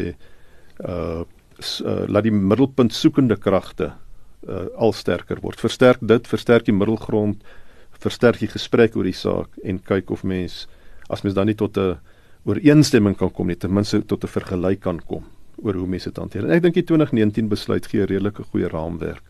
uh, 0.87 1.21
uh 1.21 2.03
laat 2.07 2.25
die 2.25 2.33
middelpunt 2.33 2.93
soekende 2.93 3.37
kragte 3.37 3.93
uh 4.47 4.67
al 4.77 4.93
sterker 4.93 5.41
word. 5.43 5.59
Versterk 5.59 6.01
dit, 6.01 6.27
versterk 6.27 6.65
die 6.65 6.75
middelgrond, 6.75 7.43
versterk 7.99 8.39
die 8.39 8.51
gesprek 8.51 8.95
oor 8.95 9.05
die 9.05 9.17
saak 9.17 9.59
en 9.63 9.81
kyk 9.83 10.11
of 10.11 10.23
mens 10.23 10.67
as 11.09 11.23
mens 11.25 11.35
dan 11.35 11.49
nie 11.49 11.57
tot 11.57 11.77
'n 11.77 11.97
ooreenstemming 12.45 13.17
kan 13.17 13.29
kom 13.29 13.47
nie, 13.47 13.55
ten 13.55 13.73
minste 13.73 14.01
tot 14.01 14.23
'n 14.23 14.27
vergelyk 14.27 14.79
kan 14.81 14.99
kom 14.99 15.25
oor 15.63 15.73
hoe 15.73 15.87
mense 15.87 16.09
dit 16.09 16.17
hanteer. 16.17 16.45
En 16.45 16.51
ek 16.51 16.63
dink 16.63 16.73
die 16.73 16.83
2019 16.83 17.49
besluit 17.49 17.85
gee 17.85 18.01
'n 18.01 18.07
redelike 18.07 18.43
goeie 18.43 18.67
raamwerk. 18.67 19.23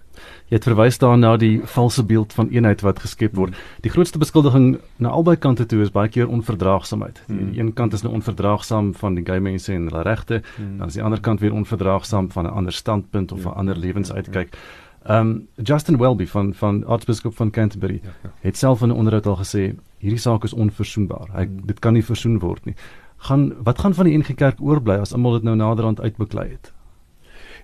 Jy 0.49 0.57
het 0.57 0.67
verwys 0.67 0.97
daarna 0.97 1.38
die 1.38 1.61
valse 1.63 2.03
beeld 2.03 2.33
van 2.33 2.49
eenheid 2.49 2.81
wat 2.81 2.99
geskep 2.99 3.35
word. 3.35 3.55
Die 3.81 3.91
grootste 3.91 4.17
beskuldiging 4.17 4.79
na 4.97 5.09
albei 5.09 5.35
kante 5.35 5.65
toe 5.65 5.81
is 5.81 5.91
baie 5.91 6.09
keer 6.09 6.27
onverdraagsaamheid. 6.27 7.23
Hmm. 7.27 7.38
Die 7.38 7.59
een 7.59 7.73
kant 7.73 7.93
is 7.93 8.01
nou 8.01 8.13
onverdraagsaam 8.13 8.93
van 8.95 9.15
die 9.15 9.25
gay 9.25 9.39
mense 9.39 9.73
en 9.73 9.88
hulle 9.91 10.01
regte, 10.01 10.41
hmm. 10.55 10.77
dan 10.77 10.88
is 10.88 10.93
die 10.93 11.03
ander 11.03 11.21
kant 11.21 11.39
weer 11.39 11.53
onverdraagsaam 11.53 12.31
van 12.31 12.45
'n 12.45 12.55
ander 12.61 12.73
standpunt 12.73 13.31
of 13.31 13.45
'n 13.45 13.47
ja. 13.47 13.55
ander 13.55 13.77
lewensuitkyk. 13.77 14.57
Ehm 15.03 15.27
um, 15.27 15.47
Justin 15.63 15.97
Welby 15.97 16.27
van 16.27 16.53
van 16.53 16.85
Archbishop 16.85 17.35
van 17.35 17.51
Canterbury 17.51 17.99
ja, 18.03 18.09
ja. 18.23 18.31
het 18.39 18.57
self 18.57 18.81
in 18.81 18.88
'n 18.88 18.91
onderhoud 18.91 19.25
al 19.25 19.38
gesê 19.38 19.75
hierdie 19.97 20.19
saak 20.19 20.43
is 20.43 20.53
onverzoenbaar. 20.53 21.27
Hy 21.33 21.43
hmm. 21.43 21.65
dit 21.65 21.79
kan 21.79 21.93
nie 21.93 22.05
versoen 22.05 22.39
word 22.39 22.65
nie. 22.65 22.75
Gaan 23.17 23.53
wat 23.63 23.79
gaan 23.79 23.93
van 23.93 24.05
die 24.05 24.17
NG 24.17 24.35
Kerk 24.35 24.61
oorbly 24.61 24.95
as 24.95 25.13
almal 25.13 25.31
dit 25.31 25.43
nou 25.43 25.55
naderhand 25.55 26.01
uitbeklei 26.01 26.49
het? 26.49 26.73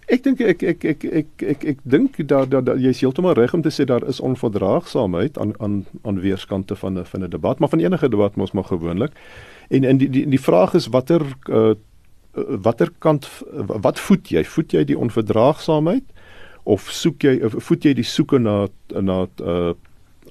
Ek 0.06 0.22
dink 0.24 0.42
ek 0.42 0.62
ek 0.64 0.84
ek 0.86 1.04
ek 1.06 1.44
ek 1.54 1.64
ek 1.66 1.80
dink 1.84 2.20
daar 2.30 2.46
daar 2.46 2.78
jy's 2.78 3.00
heeltemal 3.02 3.34
reg 3.34 3.54
om 3.58 3.64
te 3.66 3.72
sê 3.74 3.88
daar 3.90 4.06
is 4.06 4.20
onverdraagsaamheid 4.20 5.38
aan 5.42 5.54
aan 5.60 5.86
aan 6.04 6.20
weerskante 6.22 6.76
van 6.76 7.00
'n 7.00 7.06
van 7.06 7.24
'n 7.24 7.30
debat, 7.30 7.60
maar 7.60 7.70
van 7.70 7.80
enige 7.80 8.10
debat 8.10 8.36
mos 8.36 8.52
maar 8.52 8.70
gewoonlik. 8.70 9.12
En 9.70 9.84
in 9.84 9.98
die 9.98 10.10
die 10.10 10.30
die 10.30 10.42
vraag 10.42 10.74
is 10.74 10.88
watter 10.88 11.22
uh, 11.50 11.74
watter 12.62 12.92
kant 13.00 13.30
wat 13.82 14.00
voed 14.00 14.30
jy? 14.30 14.44
Voed 14.44 14.72
jy 14.72 14.84
die 14.84 14.98
onverdraagsaamheid 14.98 16.04
of 16.64 16.90
soek 16.92 17.24
jy 17.24 17.40
of 17.44 17.56
voed 17.58 17.84
jy 17.84 17.94
die 17.94 18.04
soeke 18.04 18.38
na 18.38 18.68
na 19.02 19.28
uh, 19.42 19.74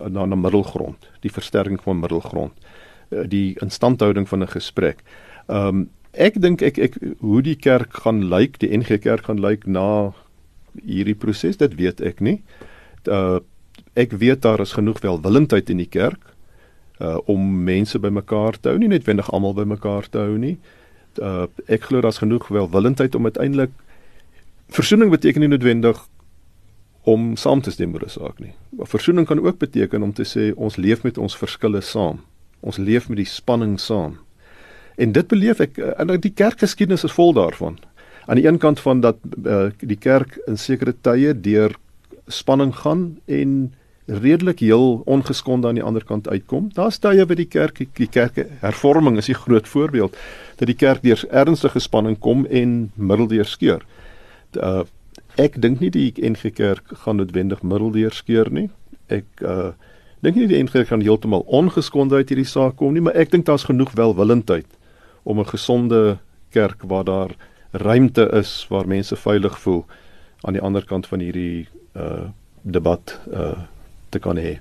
na 0.09 0.27
'n 0.27 0.41
middelgrond, 0.41 1.11
die 1.21 1.33
versterking 1.33 1.83
van 1.83 2.01
middelgrond, 2.01 2.53
uh, 3.11 3.27
die 3.27 3.57
instandhouding 3.61 4.29
van 4.29 4.43
'n 4.43 4.49
gesprek. 4.49 5.03
Ehm 5.47 5.67
um, 5.67 5.91
Ek 6.15 6.39
dink 6.39 6.63
ek 6.63 6.79
ek 6.79 6.99
hoe 7.21 7.43
die 7.43 7.57
kerk 7.59 8.05
gaan 8.05 8.29
lyk, 8.31 8.59
die 8.63 8.71
NG 8.71 9.01
Kerk 9.03 9.27
gaan 9.27 9.43
lyk 9.43 9.67
na 9.67 10.15
hierdie 10.83 11.17
proses, 11.19 11.59
dit 11.59 11.75
weet 11.79 12.01
ek 12.01 12.23
nie. 12.23 12.41
Uh 13.07 13.41
ek 13.95 14.11
weet 14.19 14.43
daar 14.43 14.59
is 14.59 14.75
genoeg 14.75 14.99
welwillendheid 15.03 15.71
in 15.71 15.79
die 15.79 15.91
kerk 15.91 16.35
uh 17.03 17.19
om 17.31 17.43
mense 17.67 17.99
bymekaar 17.99 18.59
te 18.59 18.71
hou, 18.71 18.79
nie 18.79 18.91
noodwendig 18.91 19.31
almal 19.35 19.55
bymekaar 19.55 20.07
te 20.11 20.23
hou 20.23 20.39
nie. 20.39 20.57
Uh 21.19 21.47
ek 21.67 21.91
glo 21.91 22.03
daar's 22.03 22.23
genoeg 22.23 22.47
welwillendheid 22.49 23.15
om 23.15 23.27
uiteindelik 23.27 23.75
versoening 24.75 25.11
beteken 25.11 25.43
nie 25.43 25.51
noodwendig 25.51 25.99
om 27.05 27.35
saam 27.37 27.61
te 27.61 27.71
stem 27.71 27.95
oor 27.95 28.07
'n 28.07 28.09
saak 28.09 28.39
nie. 28.41 28.55
Versoening 28.79 29.27
kan 29.27 29.43
ook 29.43 29.59
beteken 29.59 30.03
om 30.03 30.13
te 30.13 30.25
sê 30.25 30.55
ons 30.57 30.77
leef 30.77 31.03
met 31.03 31.19
ons 31.19 31.37
verskille 31.37 31.81
saam. 31.81 32.23
Ons 32.61 32.77
leef 32.79 33.09
met 33.09 33.17
die 33.17 33.29
spanning 33.29 33.81
saam. 33.81 34.19
En 34.97 35.13
dit 35.13 35.27
beleef 35.27 35.61
ek 35.61 35.79
in 35.79 36.11
eh, 36.11 36.21
die 36.21 36.33
kerkgeskiedenis 36.33 37.05
is 37.05 37.15
vol 37.17 37.33
daarvan. 37.33 37.79
Aan 38.27 38.41
die 38.41 38.47
een 38.47 38.59
kant 38.59 38.81
van 38.81 39.01
dat 39.05 39.19
uh, 39.45 39.67
die 39.79 39.99
kerk 40.01 40.39
in 40.49 40.57
sekere 40.57 40.95
tye 41.05 41.35
deur 41.41 41.75
spanning 42.33 42.73
gaan 42.77 43.19
en 43.29 43.75
redelik 44.07 44.63
heel 44.65 45.03
ongeskonde 45.05 45.69
aan 45.69 45.75
die 45.77 45.85
ander 45.85 46.05
kant 46.05 46.29
uitkom. 46.29 46.71
Daar's 46.73 46.99
tye 46.99 47.27
by 47.27 47.37
die 47.37 47.49
kerk, 47.49 47.83
die 47.97 48.09
kerke 48.09 48.47
hervorming 48.61 49.19
is 49.21 49.29
'n 49.29 49.35
groot 49.35 49.69
voorbeeld 49.69 50.17
dat 50.57 50.67
die 50.67 50.77
kerk 50.77 51.03
deur 51.03 51.25
ernstige 51.31 51.79
spanning 51.79 52.19
kom 52.19 52.47
en 52.47 52.93
middeldeur 52.95 53.45
skeur. 53.45 53.85
Uh, 54.57 54.85
ek 55.37 55.61
dink 55.61 55.81
nie 55.81 55.91
die 55.91 56.13
NG 56.17 56.53
Kerk 56.55 56.83
gaan 56.87 57.17
noodwendig 57.17 57.63
middeldeur 57.63 58.13
skeur 58.13 58.51
nie. 58.51 58.71
Ek 59.09 59.27
uh 59.43 59.73
dink 60.21 60.37
nie 60.37 60.47
die 60.47 60.63
NG 60.63 60.71
Kerk 60.71 60.89
gaan 60.89 61.03
heeltemal 61.05 61.45
ongeskonde 61.47 62.15
uit 62.15 62.29
hierdie 62.29 62.49
saak 62.49 62.77
kom 62.77 62.93
nie, 62.93 63.01
maar 63.01 63.15
ek 63.15 63.31
dink 63.31 63.45
daar's 63.45 63.65
genoeg 63.65 63.93
welwillendheid 63.93 64.67
om 65.25 65.41
'n 65.41 65.49
gesonde 65.49 66.19
kerk 66.51 66.83
waar 66.87 67.05
daar 67.05 67.31
ruimte 67.71 68.31
is 68.33 68.67
waar 68.69 68.87
mense 68.87 69.17
veilig 69.17 69.59
voel 69.59 69.85
aan 70.41 70.53
die 70.53 70.63
ander 70.63 70.85
kant 70.85 71.07
van 71.07 71.19
hierdie 71.19 71.69
uh 71.97 72.29
debat 72.63 73.21
uh 73.33 73.59
te 74.09 74.19
kan 74.19 74.37
hê. 74.37 74.59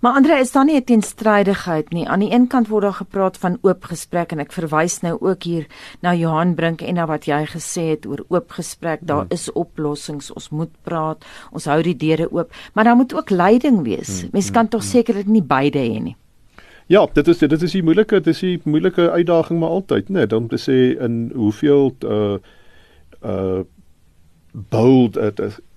Maar 0.00 0.12
Andre, 0.12 0.38
is 0.38 0.52
daar 0.52 0.64
nie 0.64 0.76
'n 0.76 0.84
teenstrydigheid 0.84 1.90
nie? 1.90 2.08
Aan 2.08 2.18
die 2.18 2.32
een 2.32 2.46
kant 2.46 2.68
word 2.68 2.82
daar 2.82 2.92
gepraat 2.92 3.36
van 3.36 3.58
oop 3.60 3.84
gesprek 3.84 4.32
en 4.32 4.38
ek 4.38 4.52
verwys 4.52 5.00
nou 5.00 5.16
ook 5.20 5.42
hier 5.42 5.66
na 6.00 6.14
Johan 6.14 6.54
Brink 6.54 6.80
en 6.80 6.94
na 6.94 7.06
wat 7.06 7.24
jy 7.24 7.46
gesê 7.46 7.82
het 7.82 8.06
oor 8.06 8.24
oop 8.28 8.50
gesprek. 8.50 8.98
Daar 9.02 9.20
hmm. 9.20 9.30
is 9.30 9.52
oplossings. 9.52 10.32
Ons 10.32 10.48
moet 10.48 10.70
praat. 10.82 11.24
Ons 11.50 11.64
hou 11.64 11.82
die 11.82 11.96
deure 11.96 12.32
oop, 12.32 12.52
maar 12.72 12.84
daar 12.84 12.96
moet 12.96 13.14
ook 13.14 13.30
leiding 13.30 13.82
wees. 13.82 14.20
Hmm. 14.20 14.28
Mens 14.32 14.44
hmm. 14.44 14.54
kan 14.54 14.68
tog 14.68 14.80
hmm. 14.80 14.90
sekerlik 14.90 15.26
nie 15.26 15.42
beide 15.42 15.78
hê 15.78 16.02
nie. 16.02 16.16
Ja, 16.90 17.04
dit 17.12 17.28
is 17.28 17.38
dit 17.38 17.62
is 17.62 17.74
die 17.76 17.84
moeilike, 17.86 18.18
dit 18.18 18.34
is 18.34 18.40
die 18.42 18.56
moeilike 18.66 19.04
uitdaging 19.14 19.60
maar 19.60 19.76
altyd, 19.76 20.08
né, 20.08 20.24
nee, 20.24 20.38
om 20.38 20.48
te 20.50 20.58
sê 20.58 20.78
in 20.98 21.28
hoeveel 21.38 21.92
uh 22.02 22.38
uh 23.22 23.60
bold 24.74 25.14
uh, 25.16 25.28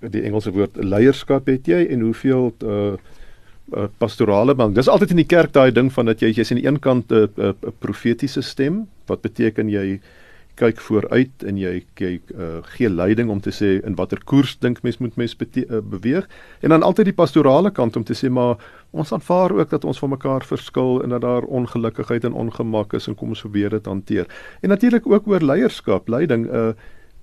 die 0.09 0.23
Engelse 0.25 0.49
woord 0.55 0.79
leierskap 0.81 1.51
het 1.51 1.69
jy 1.69 1.83
en 1.93 2.01
hoeveel 2.01 2.47
uh, 2.65 2.95
uh 3.77 3.85
pastorale 4.01 4.55
bank. 4.57 4.73
Dis 4.73 4.89
altyd 4.89 5.13
in 5.13 5.21
die 5.21 5.27
kerk 5.29 5.53
daai 5.53 5.69
ding 5.71 5.91
van 5.93 6.09
dat 6.09 6.25
jy 6.25 6.31
jy's 6.33 6.49
aan 6.49 6.61
die 6.63 6.65
een 6.65 6.79
kant 6.81 7.13
'n 7.13 7.29
uh, 7.37 7.51
uh, 7.51 7.73
profetiese 7.85 8.41
stem 8.41 8.87
wat 9.05 9.21
beteken 9.21 9.69
jy 9.69 9.99
kyk 10.59 10.81
vooruit 10.85 11.43
en 11.47 11.57
jy 11.57 11.79
kyk 11.97 12.31
uh, 12.37 12.59
gee 12.75 12.89
leiding 12.89 13.31
om 13.33 13.41
te 13.41 13.51
sê 13.53 13.79
in 13.81 13.95
watter 13.97 14.19
koers 14.29 14.53
dink 14.61 14.83
mens 14.85 14.99
moet 15.01 15.15
mens 15.17 15.33
uh, 15.39 15.79
beweeg. 15.81 16.27
En 16.61 16.69
dan 16.69 16.85
altyd 16.85 17.09
die 17.09 17.17
pastorale 17.17 17.71
kant 17.71 17.95
om 17.97 18.03
te 18.05 18.13
sê 18.13 18.29
maar 18.29 18.61
ons 18.91 19.13
aanvaar 19.13 19.51
ook 19.57 19.69
dat 19.69 19.85
ons 19.85 19.99
van 19.99 20.13
mekaar 20.13 20.45
verskil 20.45 21.01
en 21.03 21.09
dat 21.09 21.21
daar 21.21 21.43
ongelukkigheid 21.43 22.23
en 22.23 22.33
ongemak 22.33 22.93
is 22.93 23.07
en 23.07 23.15
kom 23.15 23.33
ons 23.33 23.41
probeer 23.41 23.69
dit 23.69 23.85
hanteer. 23.85 24.29
En 24.61 24.69
natuurlik 24.69 25.09
ook 25.09 25.27
oor 25.27 25.41
leierskap 25.41 26.07
leiding 26.07 26.45
uh, 26.45 26.69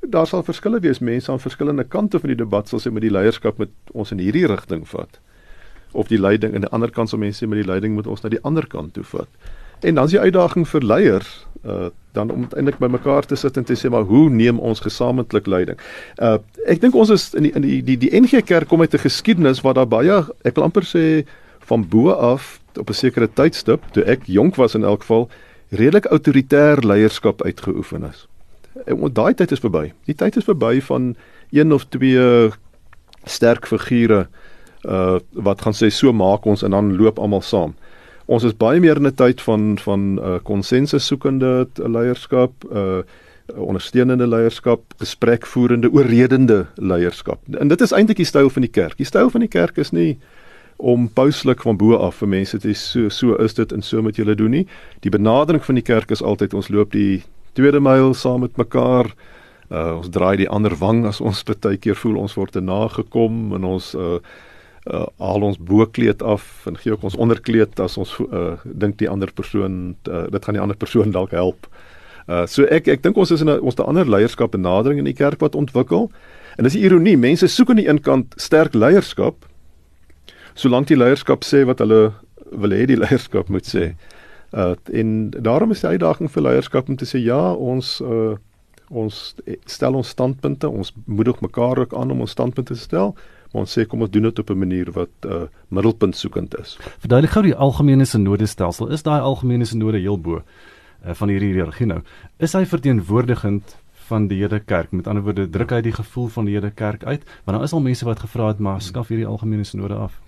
daar 0.00 0.26
sal 0.26 0.42
verskille 0.42 0.80
wees. 0.80 0.98
Mense 0.98 1.30
aan 1.30 1.40
verskillende 1.40 1.84
kante 1.84 2.18
van 2.18 2.34
die 2.34 2.40
debat 2.42 2.68
sal 2.68 2.82
sê 2.82 2.90
met 2.90 3.06
die 3.06 3.14
leierskap 3.14 3.58
met 3.58 3.70
ons 3.92 4.10
in 4.10 4.18
hierdie 4.18 4.46
rigting 4.50 4.82
vat. 4.88 5.20
Of 5.92 6.10
die 6.10 6.18
leiding 6.18 6.54
aan 6.54 6.66
die 6.66 6.74
ander 6.74 6.90
kant 6.90 7.10
sal 7.10 7.22
mense 7.22 7.44
sê 7.44 7.48
met 7.48 7.62
die 7.62 7.70
leiding 7.70 7.94
moet 7.94 8.10
ons 8.10 8.26
na 8.26 8.30
die 8.32 8.42
ander 8.42 8.66
kant 8.66 8.94
toe 8.98 9.06
vat 9.14 9.30
En 9.80 9.94
dan 9.94 10.04
is 10.04 10.10
die 10.10 10.20
uitdaging 10.20 10.68
vir 10.68 10.84
leiers 10.84 11.46
uh 11.64 11.88
dan 12.12 12.30
om 12.30 12.46
eintlik 12.58 12.80
by 12.82 12.88
mekaar 12.90 13.22
te 13.22 13.36
sit 13.38 13.54
en 13.56 13.64
te 13.64 13.76
sê 13.78 13.86
maar 13.90 14.02
hoe 14.02 14.30
neem 14.34 14.58
ons 14.58 14.80
gesamentlik 14.82 15.46
leiding. 15.46 15.78
Uh 16.18 16.38
ek 16.66 16.80
dink 16.82 16.96
ons 16.98 17.12
is 17.14 17.28
in 17.38 17.46
die 17.46 17.52
in 17.54 17.62
die 17.62 17.76
die, 17.86 17.96
die 18.02 18.10
NG 18.20 18.42
Kerk 18.44 18.68
kom 18.68 18.80
uit 18.80 18.94
'n 18.94 19.04
geskiedenis 19.04 19.60
waar 19.60 19.74
daar 19.78 19.86
baie 19.86 20.24
ek 20.42 20.56
wil 20.56 20.64
amper 20.64 20.82
sê 20.82 21.22
van 21.70 21.86
bo 21.88 22.10
af 22.10 22.58
op 22.76 22.90
'n 22.90 22.92
sekere 22.92 23.28
tydstip 23.28 23.92
toe 23.92 24.04
ek 24.04 24.26
jonk 24.26 24.56
was 24.56 24.74
in 24.74 24.84
elk 24.84 25.00
geval 25.00 25.28
redelik 25.70 26.06
autoritair 26.06 26.82
leierskap 26.82 27.42
uitgeoefen 27.42 28.04
is. 28.04 28.26
En 28.86 29.12
daai 29.12 29.34
tyd 29.34 29.52
is 29.52 29.60
verby. 29.60 29.92
Die 30.04 30.14
tyd 30.14 30.36
is 30.36 30.44
verby 30.44 30.80
van 30.80 31.14
een 31.50 31.72
of 31.72 31.84
twee 31.84 32.50
sterk 33.24 33.66
figure 33.66 34.26
uh 34.84 35.18
wat 35.32 35.60
gaan 35.62 35.74
sê 35.74 35.90
so 35.90 36.12
maak 36.12 36.44
ons 36.44 36.62
en 36.62 36.70
dan 36.70 36.96
loop 36.96 37.18
almal 37.18 37.42
saam 37.42 37.74
ons 38.30 38.46
is 38.46 38.54
baie 38.56 38.80
meer 38.80 39.00
in 39.00 39.06
'n 39.06 39.14
tyd 39.14 39.40
van 39.42 39.78
van 39.78 40.18
uh, 40.18 40.38
konsensus 40.42 41.06
soekende 41.06 41.66
leierskap, 41.74 42.52
uh 42.72 43.02
ondersteunende 43.50 44.26
leierskap, 44.26 44.80
gesprekvoerende, 44.98 45.90
oorredende 45.90 46.66
leierskap. 46.74 47.40
En 47.58 47.68
dit 47.68 47.80
is 47.80 47.90
eintlik 47.90 48.16
die 48.16 48.28
styl 48.28 48.50
van 48.50 48.62
die 48.62 48.70
kerk. 48.70 48.96
Die 48.96 49.06
styl 49.06 49.30
van 49.30 49.40
die 49.40 49.50
kerk 49.50 49.78
is 49.78 49.90
nie 49.90 50.18
om 50.76 51.08
pauslik 51.08 51.62
van 51.62 51.76
bo 51.76 51.96
af 51.96 52.20
vir 52.22 52.28
mense 52.28 52.58
te 52.58 52.74
so 52.74 53.08
so 53.08 53.34
is 53.42 53.54
dit 53.54 53.72
en 53.72 53.82
so 53.82 54.02
moet 54.02 54.16
julle 54.16 54.34
doen 54.34 54.50
nie. 54.50 54.66
Die 55.00 55.10
benadering 55.10 55.64
van 55.64 55.74
die 55.74 55.84
kerk 55.84 56.10
is 56.10 56.22
altyd 56.22 56.54
ons 56.54 56.68
loop 56.68 56.92
die 56.92 57.22
tweede 57.52 57.80
myl 57.80 58.14
saam 58.14 58.40
met 58.40 58.56
mekaar. 58.56 59.10
Uh 59.70 59.96
ons 59.98 60.08
draai 60.08 60.36
die 60.36 60.48
ander 60.48 60.76
wang 60.78 61.04
as 61.06 61.20
ons 61.20 61.44
baie 61.48 61.76
keer 61.76 61.96
voel 61.96 62.16
ons 62.16 62.34
word 62.34 62.52
te 62.52 62.60
nagekom 62.60 63.52
en 63.54 63.64
ons 63.64 63.94
uh 63.94 64.18
uh, 64.86 65.06
haal 65.18 65.42
ons 65.42 65.58
bokleed 65.58 66.22
af 66.22 66.66
en 66.66 66.76
gee 66.76 66.92
ook 66.92 67.02
ons 67.02 67.16
onderkleed 67.16 67.80
as 67.80 67.98
ons 68.00 68.16
uh, 68.32 68.56
dink 68.64 68.98
die 68.98 69.08
ander 69.08 69.32
persoon 69.32 69.96
uh, 70.08 70.26
dit 70.30 70.44
gaan 70.44 70.56
die 70.56 70.62
ander 70.62 70.76
persoon 70.76 71.10
dalk 71.10 71.30
help. 71.36 71.68
Uh, 72.28 72.46
so 72.46 72.64
ek 72.64 72.88
ek 72.88 73.02
dink 73.02 73.16
ons 73.16 73.30
is 73.30 73.40
in 73.40 73.50
'n 73.50 73.60
ons 73.60 73.76
'n 73.76 73.86
ander 73.86 74.08
leierskap 74.08 74.52
benadering 74.52 74.98
in 74.98 75.04
die 75.04 75.16
kerk 75.16 75.40
wat 75.40 75.54
ontwikkel. 75.54 76.10
En 76.56 76.64
dis 76.64 76.74
'n 76.74 76.84
ironie, 76.84 77.16
mense 77.16 77.46
soek 77.48 77.70
aan 77.70 77.82
die 77.82 77.88
een 77.88 78.00
kant 78.00 78.34
sterk 78.36 78.74
leierskap 78.74 79.46
solank 80.54 80.88
die 80.90 80.96
leierskap 80.96 81.44
sê 81.44 81.64
wat 81.64 81.78
hulle 81.78 82.12
wil 82.50 82.74
hê 82.74 82.86
die 82.86 82.98
leierskap 83.04 83.48
moet 83.48 83.66
sê. 83.66 83.94
Uh 84.52 84.74
en 84.92 85.30
daarom 85.30 85.70
is 85.70 85.80
die 85.80 85.90
uitdaging 85.94 86.30
vir 86.30 86.42
leierskap 86.42 86.88
om 86.88 86.96
te 86.96 87.06
sê 87.06 87.22
ja, 87.22 87.52
ons 87.54 88.00
uh 88.00 88.36
ons 88.90 89.34
stel 89.70 89.94
ons 89.94 90.08
standpunte, 90.08 90.66
ons 90.66 90.92
moedig 91.06 91.38
mekaar 91.40 91.78
ook 91.78 91.92
aan 91.94 92.10
om 92.10 92.24
ons 92.24 92.32
standpunte 92.34 92.74
te 92.74 92.80
stel, 92.80 93.14
maar 93.52 93.64
ons 93.64 93.78
sê 93.78 93.86
kom 93.86 94.04
ons 94.04 94.10
doen 94.10 94.28
dit 94.28 94.38
op 94.38 94.50
'n 94.50 94.58
manier 94.58 94.90
wat 94.92 95.10
uh 95.26 95.42
middelpunt 95.68 96.16
soekend 96.16 96.58
is. 96.58 96.78
Verduidelik 96.98 97.30
gou 97.30 97.42
die 97.42 97.54
algemene 97.54 98.04
sinode 98.04 98.46
stelsel. 98.46 98.88
Is 98.88 99.02
daai 99.02 99.20
algemene 99.20 99.64
sinode 99.64 99.98
heel 99.98 100.18
bo 100.18 100.42
uh, 101.06 101.14
van 101.14 101.28
hierdie 101.28 101.62
regie 101.62 101.86
nou? 101.86 102.00
Is 102.38 102.52
hy 102.52 102.64
verteenwoordigend 102.64 103.76
van 104.10 104.26
die 104.26 104.38
hele 104.38 104.60
kerk? 104.60 104.90
Met 104.92 105.06
ander 105.06 105.22
woorde, 105.22 105.50
druk 105.50 105.70
hy 105.70 105.80
die 105.80 105.92
gevoel 105.92 106.28
van 106.28 106.44
die 106.44 106.54
hele 106.54 106.70
kerk 106.70 107.04
uit? 107.04 107.22
Want 107.44 107.56
daar 107.56 107.64
is 107.64 107.72
al 107.72 107.80
mense 107.80 108.04
wat 108.04 108.18
gevra 108.18 108.48
het, 108.48 108.58
maar 108.58 108.80
skaf 108.80 109.08
hierdie 109.08 109.26
algemene 109.26 109.64
sinode 109.64 109.94
af. 109.94 110.18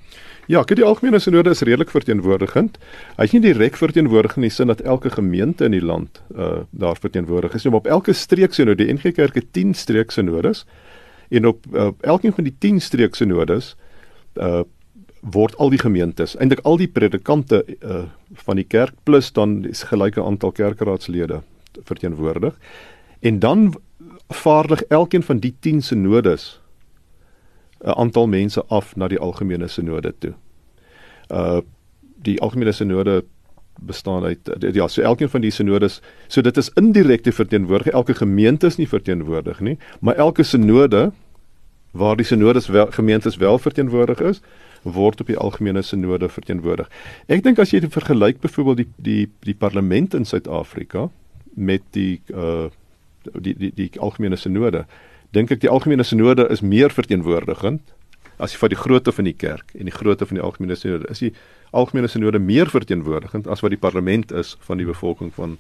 Ja, 0.50 0.64
kyk 0.67 0.76
die 0.76 0.85
algemene 0.85 1.19
sinode 1.23 1.50
is 1.55 1.62
redelik 1.62 1.91
verteenwoordigend. 1.91 2.79
Hy 3.17 3.25
is 3.25 3.33
nie 3.33 3.41
direk 3.41 3.76
verteenwoordig 3.79 4.37
in 4.37 4.43
die 4.43 4.50
sin 4.50 4.73
dat 4.73 4.81
elke 4.81 5.11
gemeente 5.11 5.64
in 5.64 5.76
die 5.76 5.85
land 5.85 6.23
uh 6.35 6.64
daar 6.71 6.99
verteenwoordig 6.99 7.55
is 7.55 7.64
nie, 7.64 7.71
maar 7.71 7.85
op 7.85 7.87
elke 7.87 8.12
streek 8.12 8.55
sinode, 8.55 8.85
die 8.85 8.93
NG 8.93 9.14
Kerk 9.14 9.38
het 9.38 9.52
10 9.52 9.75
streek 9.75 10.11
sinodes. 10.11 10.64
En 11.33 11.47
op 11.47 11.67
uh, 11.73 11.89
elkeen 12.01 12.33
van 12.33 12.45
die 12.45 12.55
10 12.59 12.81
streekse 12.81 13.25
nodes 13.25 13.75
uh 14.37 14.62
word 15.23 15.55
al 15.62 15.71
die 15.71 15.79
gemeentes, 15.79 16.33
eintlik 16.35 16.65
al 16.67 16.81
die 16.81 16.89
predikante 16.91 17.61
uh 17.79 18.03
van 18.43 18.59
die 18.59 18.67
kerk 18.67 18.97
plus 19.07 19.31
dan 19.33 19.61
is 19.71 19.85
gelyke 19.87 20.23
aantal 20.23 20.51
kerkraadslede 20.53 21.43
verteenwoordig. 21.85 22.57
En 23.21 23.39
dan 23.39 23.75
vaardig 24.29 24.83
elkeen 24.83 25.23
van 25.23 25.39
die 25.39 25.55
10 25.61 25.83
sinodes 25.83 26.61
'n 27.85 27.95
aantal 27.95 28.27
mense 28.27 28.65
af 28.67 28.97
na 28.97 29.09
die 29.09 29.19
algemene 29.19 29.69
sinode 29.69 30.15
toe. 30.19 30.35
Uh 31.31 31.61
die 32.23 32.41
algemene 32.41 32.73
sinode 32.73 33.25
bestaan 33.81 34.25
uit 34.25 34.50
ja 34.75 34.88
so 34.88 35.02
elkeen 35.02 35.29
van 35.29 35.41
die 35.41 35.50
sinodes 35.50 36.00
so 36.29 36.41
dit 36.41 36.57
is 36.57 36.71
indirekte 36.75 37.33
verteenwoordiging 37.33 37.95
elke 37.95 38.14
gemeente 38.14 38.67
is 38.67 38.76
nie 38.76 38.88
verteenwoordig 38.88 39.61
nie 39.61 39.79
maar 40.00 40.14
elke 40.14 40.43
sinode 40.43 41.11
waar 41.93 42.17
die 42.17 42.26
sinodes 42.26 42.67
wel 42.67 42.87
gemeentes 42.91 43.37
wel 43.37 43.59
verteenwoordig 43.59 44.21
is 44.21 44.43
word 44.83 45.21
op 45.21 45.26
die 45.31 45.38
algemene 45.38 45.83
sinode 45.83 46.29
verteenwoordig. 46.29 46.91
Ek 47.31 47.43
dink 47.45 47.61
as 47.62 47.73
jy 47.73 47.83
vergelyk 47.87 48.41
byvoorbeeld 48.43 48.83
die 48.83 48.88
die 48.97 49.26
die 49.47 49.55
parlement 49.55 50.14
in 50.19 50.26
Suid-Afrika 50.26 51.09
met 51.55 51.83
die 51.95 52.21
uh 52.35 52.69
die 53.23 53.55
die 53.55 53.71
die 53.75 53.91
algemene 54.02 54.37
sinode, 54.37 54.85
dink 55.31 55.52
ek 55.55 55.62
die 55.62 55.71
algemene 55.71 56.05
sinode 56.05 56.49
is 56.50 56.62
meer 56.62 56.91
verteenwoordigend 56.91 57.95
as 58.43 58.55
jy 58.55 58.63
van 58.63 58.73
die 58.75 58.81
grootte 58.81 59.13
van 59.15 59.29
die 59.29 59.37
kerk 59.39 59.75
en 59.79 59.89
die 59.89 59.95
grootte 59.95 60.27
van 60.27 60.39
die 60.39 60.45
algemene 60.45 60.77
sinode. 60.79 61.09
Is 61.13 61.23
die 61.23 61.33
algemene 61.71 62.11
sinode 62.11 62.41
meer 62.43 62.71
verteenwoordigend 62.73 63.47
as 63.47 63.63
wat 63.65 63.75
die 63.75 63.81
parlement 63.81 64.33
is 64.33 64.57
van 64.67 64.83
die 64.83 64.89
bevolking 64.89 65.33
van 65.37 65.59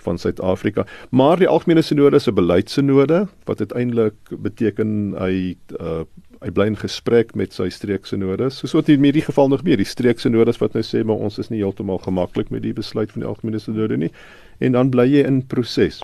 van 0.00 0.16
Suid-Afrika. 0.18 0.86
Maar 1.12 1.36
die 1.36 1.48
algemene 1.48 1.82
sinode 1.82 2.16
is 2.16 2.26
'n 2.26 2.34
beleidsinode 2.34 3.28
wat 3.44 3.60
uiteindelik 3.60 4.14
beteken 4.30 5.14
hy 5.18 5.56
uh, 5.80 6.04
hy 6.40 6.50
bly 6.50 6.66
in 6.72 6.76
gesprek 6.76 7.34
met 7.34 7.52
sy 7.52 7.68
streeksinodes. 7.68 8.58
Soos 8.58 8.72
wat 8.72 8.88
in 8.88 9.04
hierdie 9.04 9.24
geval 9.24 9.48
nog 9.48 9.62
meer 9.62 9.76
die 9.76 9.84
streeksinodes 9.84 10.56
wat 10.58 10.72
nou 10.72 10.82
sê 10.82 11.04
maar 11.04 11.20
ons 11.20 11.38
is 11.38 11.50
nie 11.50 11.60
heeltemal 11.60 11.98
gemaklik 11.98 12.50
met 12.50 12.62
die 12.62 12.72
besluit 12.72 13.12
van 13.12 13.20
die 13.20 13.28
algemene 13.28 13.58
sinode 13.58 13.96
nie 13.96 14.10
en 14.58 14.72
dan 14.72 14.90
bly 14.90 15.04
jy 15.04 15.26
in 15.26 15.46
proses. 15.46 16.00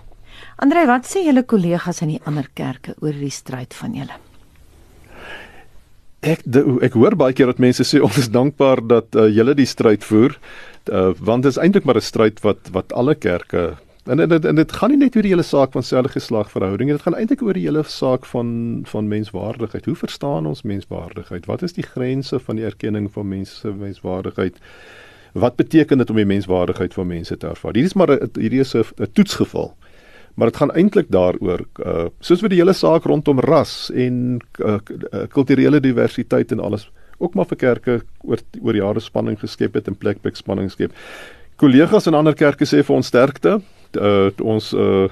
Andre, 0.57 0.87
wat 0.87 1.09
sê 1.09 1.25
julle 1.25 1.43
kollegas 1.49 2.03
in 2.03 2.09
die 2.09 2.23
ander 2.25 2.49
kerke 2.55 2.95
oor 3.01 3.13
die 3.13 3.33
stryd 3.33 3.75
van 3.75 3.95
julle? 3.95 4.26
Ek 6.27 6.43
ek 6.83 6.99
hoor 6.99 7.15
baie 7.15 7.33
keer 7.33 7.47
dat 7.47 7.63
mense 7.63 7.85
sê 7.87 8.03
ons 8.07 8.19
is 8.19 8.31
dankbaar 8.35 8.83
dat 8.87 9.15
uh, 9.15 9.29
julle 9.31 9.55
die 9.55 9.69
stryd 9.69 10.05
voer. 10.05 10.37
Uh, 10.91 11.13
want 11.19 11.47
dit 11.47 11.53
is 11.55 11.59
eintlik 11.59 11.85
maar 11.85 11.99
'n 11.99 12.11
stryd 12.13 12.43
wat 12.43 12.71
wat 12.73 12.93
alle 12.93 13.15
kerke 13.15 13.77
En 14.07 14.21
en, 14.21 14.43
en 14.43 14.55
dit 14.55 14.73
gaan 14.73 14.91
nie 14.91 14.99
net 14.99 15.17
oor 15.17 15.27
die 15.27 15.33
hele 15.33 15.43
saak 15.43 15.73
van 15.75 15.83
selfe 15.83 16.13
geslagverhoudinge, 16.15 16.95
dit 16.95 17.03
gaan 17.03 17.17
eintlik 17.19 17.41
oor 17.43 17.59
die 17.59 17.65
hele 17.67 17.83
saak 17.91 18.27
van 18.31 18.51
van 18.87 19.09
menswaardigheid. 19.11 19.85
Hoe 19.85 19.97
verstaan 19.99 20.47
ons 20.47 20.63
menswaardigheid? 20.63 21.49
Wat 21.51 21.63
is 21.67 21.75
die 21.75 21.83
grense 21.87 22.39
van 22.39 22.61
die 22.61 22.65
erkenning 22.65 23.11
van 23.13 23.29
mense 23.29 23.57
se 23.57 23.73
menswaardigheid? 23.75 24.61
Wat 25.33 25.57
beteken 25.57 25.99
dit 25.99 26.11
om 26.11 26.17
die 26.17 26.29
menswaardigheid 26.29 26.95
van 26.95 27.07
mense 27.07 27.37
te 27.37 27.51
ervaar? 27.51 27.75
Hierdie 27.75 27.91
is 27.91 27.99
maar 27.99 28.15
'n 28.15 28.31
hierdie 28.39 28.61
is 28.61 28.75
'n 28.75 29.11
toetsgeval. 29.13 29.75
Maar 30.37 30.53
dit 30.53 30.61
gaan 30.61 30.75
eintlik 30.77 31.09
daaroor 31.13 31.65
uh 31.81 32.07
soos 32.21 32.43
vir 32.45 32.53
die 32.53 32.61
hele 32.61 32.75
saak 32.77 33.09
rondom 33.09 33.41
ras 33.41 33.91
en 33.95 34.39
uh, 34.61 34.79
kulturele 35.33 35.81
diversiteit 35.81 36.53
en 36.53 36.61
alles 36.61 36.91
ook 37.19 37.35
maar 37.35 37.49
vir 37.49 37.57
kerke 37.57 38.01
oor 38.21 38.43
oor 38.61 38.77
jare 38.77 39.01
spanning 39.01 39.39
geskep 39.41 39.75
het 39.75 39.89
en 39.89 39.97
plek 39.97 40.21
by 40.23 40.35
spanning 40.37 40.71
skep. 40.71 40.93
Kollegas 41.57 42.07
in 42.07 42.15
ander 42.15 42.37
kerke 42.37 42.69
sê 42.69 42.83
vir 42.85 42.97
ons 42.97 43.09
sterkte 43.09 43.61
uh, 43.97 44.31
ons 44.43 44.73
uh, 44.75 45.07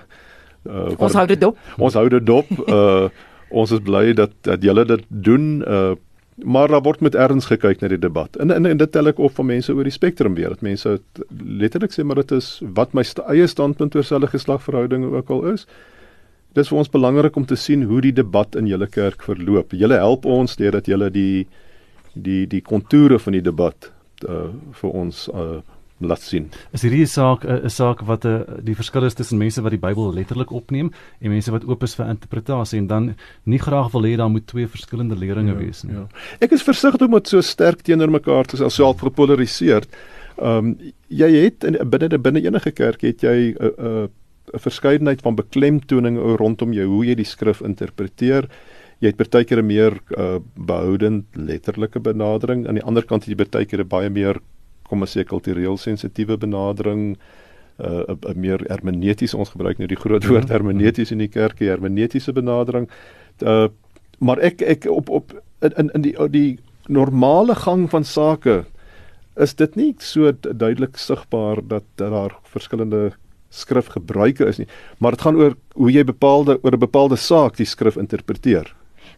uh, 0.69 0.91
ons 0.99 1.17
hou 1.21 1.27
dit 1.31 1.41
dop. 1.41 1.61
Ons 1.79 1.97
hou 1.99 2.09
dit 2.13 2.27
dop. 2.27 2.51
Uh, 2.69 3.09
ons 3.61 3.71
is 3.71 3.83
bly 3.85 4.13
dat 4.17 4.35
dat 4.47 4.63
julle 4.63 4.85
dit 4.89 5.07
doen. 5.09 5.47
Uh, 5.63 5.95
maar 6.43 6.69
daar 6.69 6.83
word 6.83 7.01
met 7.01 7.15
erns 7.15 7.47
gekyk 7.47 7.81
na 7.81 7.89
die 7.89 7.99
debat. 7.99 8.37
En, 8.37 8.51
en 8.51 8.67
en 8.67 8.77
dit 8.77 8.93
tel 8.93 9.11
ek 9.11 9.19
op 9.23 9.35
van 9.39 9.47
mense 9.47 9.73
oor 9.73 9.87
die 9.87 9.95
spektrum 9.95 10.35
weer. 10.35 10.55
Dat 10.55 10.65
mense 10.67 10.99
letterlik 11.39 11.95
sê 11.95 12.05
maar 12.05 12.23
dit 12.23 12.33
is 12.35 12.57
wat 12.75 12.95
my 12.95 13.05
st 13.07 13.23
eie 13.31 13.47
standpunt 13.47 13.95
oor 13.95 14.07
selfe 14.07 14.33
geslagverhoudinge 14.35 15.13
ook 15.15 15.31
al 15.31 15.45
is. 15.55 15.67
Dit 16.55 16.65
is 16.65 16.71
vir 16.71 16.79
ons 16.83 16.91
belangrik 16.91 17.37
om 17.37 17.47
te 17.47 17.59
sien 17.59 17.83
hoe 17.91 18.01
die 18.01 18.15
debat 18.15 18.57
in 18.59 18.67
julle 18.71 18.87
kerk 18.87 19.23
verloop. 19.27 19.75
Julle 19.75 19.99
help 19.99 20.27
ons 20.27 20.57
deurdat 20.57 20.91
julle 20.91 21.11
die 21.11 21.47
die 22.15 22.45
die 22.47 22.63
konture 22.63 23.19
van 23.19 23.35
die 23.35 23.43
debat 23.43 23.91
uh, 24.29 24.51
vir 24.81 24.91
ons 24.91 25.27
uh, 25.35 25.63
laat 26.07 26.23
sien. 26.23 26.51
Is 26.73 26.83
hierdie 26.83 27.07
saak 27.07 27.45
'n 27.45 27.71
saak 27.71 28.01
wat 28.07 28.25
'n 28.25 28.29
uh, 28.29 28.59
die 28.63 28.75
verskil 28.75 29.05
is 29.05 29.15
tussen 29.15 29.39
mense 29.39 29.63
wat 29.63 29.71
die 29.71 29.81
Bybel 29.81 30.15
letterlik 30.15 30.51
opneem 30.51 30.93
en 31.21 31.31
mense 31.31 31.51
wat 31.51 31.65
oop 31.65 31.83
is 31.83 31.95
vir 31.95 32.09
interpretasie 32.09 32.79
en 32.79 32.87
dan 32.87 33.15
nie 33.45 33.59
graag 33.59 33.93
wil 33.93 34.03
hê 34.03 34.17
daar 34.17 34.31
moet 34.31 34.47
twee 34.47 34.67
verskillende 34.67 35.17
leringe 35.17 35.53
ja, 35.53 35.59
wees 35.59 35.83
nie. 35.83 35.95
Ja. 35.95 36.07
Ek 36.41 36.53
is 36.53 36.63
versigtig 36.63 37.07
om 37.07 37.13
dit 37.13 37.29
so 37.29 37.41
sterk 37.41 37.83
teenoor 37.83 38.11
mekaar 38.11 38.45
te 38.45 38.57
self 38.57 39.01
gepolariseer. 39.01 39.85
Ehm 40.39 40.59
um, 40.59 40.77
jy 41.09 41.31
het 41.45 41.65
in 41.65 41.79
binne 41.91 42.19
binne 42.19 42.41
enige 42.43 42.73
kerk 42.73 43.03
het 43.03 43.23
jy 43.23 43.55
'n 43.55 43.57
uh, 43.61 43.71
'n 43.79 44.05
uh, 44.05 44.09
'n 44.53 44.61
verskeidenheid 44.61 45.23
van 45.23 45.35
beklemtoning 45.35 46.19
rondom 46.39 46.73
jou 46.73 46.87
hoe 46.87 47.05
jy 47.07 47.15
die 47.15 47.29
skrif 47.29 47.63
interpreteer. 47.65 48.49
Jy 49.01 49.13
het 49.13 49.17
partykeer 49.17 49.63
'n 49.63 49.67
meer 49.67 49.99
uh, 50.17 50.39
behoudend 50.55 51.25
letterlike 51.35 52.01
benadering, 52.01 52.69
aan 52.69 52.79
die 52.79 52.85
ander 52.85 53.05
kant 53.05 53.25
het 53.25 53.33
jy 53.33 53.37
partykeer 53.37 53.81
'n 53.81 53.89
baie 53.89 54.11
meer 54.11 54.41
kom 54.95 55.07
ons 55.07 55.17
sê 55.17 55.27
kultureel 55.27 55.79
sensitiewe 55.81 56.39
benadering 56.41 57.17
uh 57.83 58.15
'n 58.15 58.39
meer 58.39 58.63
hermeneuties 58.71 59.35
ons 59.35 59.51
gebruik 59.51 59.79
nou 59.79 59.89
die 59.91 59.99
groot 59.99 60.23
woord 60.31 60.47
mhm. 60.47 60.53
hermeneuties 60.53 61.11
in 61.11 61.19
die 61.19 61.33
kerk 61.39 61.59
die 61.59 61.73
hermeneutiese 61.73 62.33
benadering 62.33 62.87
uh 63.43 63.69
maar 64.21 64.39
ek 64.39 64.63
ek 64.63 64.87
op 64.87 65.11
op 65.11 65.35
in 65.61 65.91
in 65.95 66.03
die 66.03 66.15
die 66.31 66.59
normale 66.87 67.55
gang 67.55 67.91
van 67.91 68.05
sake 68.05 68.65
is 69.37 69.55
dit 69.55 69.77
nie 69.77 69.95
so 69.99 70.31
duidelik 70.33 70.97
sigbaar 70.97 71.59
dat, 71.67 71.83
dat 71.97 72.11
daar 72.11 72.39
verskillende 72.45 73.13
skrifgebruike 73.51 74.47
is 74.47 74.59
nie 74.59 74.69
maar 74.99 75.19
dit 75.19 75.27
gaan 75.27 75.37
oor 75.37 75.59
hoe 75.75 75.91
jy 75.91 76.05
bepaalde 76.05 76.61
oor 76.63 76.73
'n 76.73 76.87
bepaalde 76.87 77.17
saak 77.17 77.57
die 77.57 77.67
skrif 77.67 77.97
interpreteer 77.97 78.71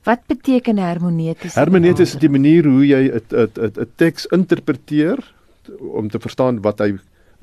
Wat 0.06 0.22
beteken 0.26 0.78
hermeneuties? 0.78 1.54
Hermeneuties 1.54 2.14
is 2.14 2.20
die 2.20 2.30
manier 2.30 2.64
hoe 2.64 2.86
jy 2.86 3.10
'n 3.10 3.20
'n 3.30 3.72
'n 3.80 3.90
teks 3.96 4.26
interpreteer 4.30 5.18
om 5.78 6.10
te 6.10 6.20
verstaan 6.22 6.62
wat 6.62 6.78
hy 6.78 6.94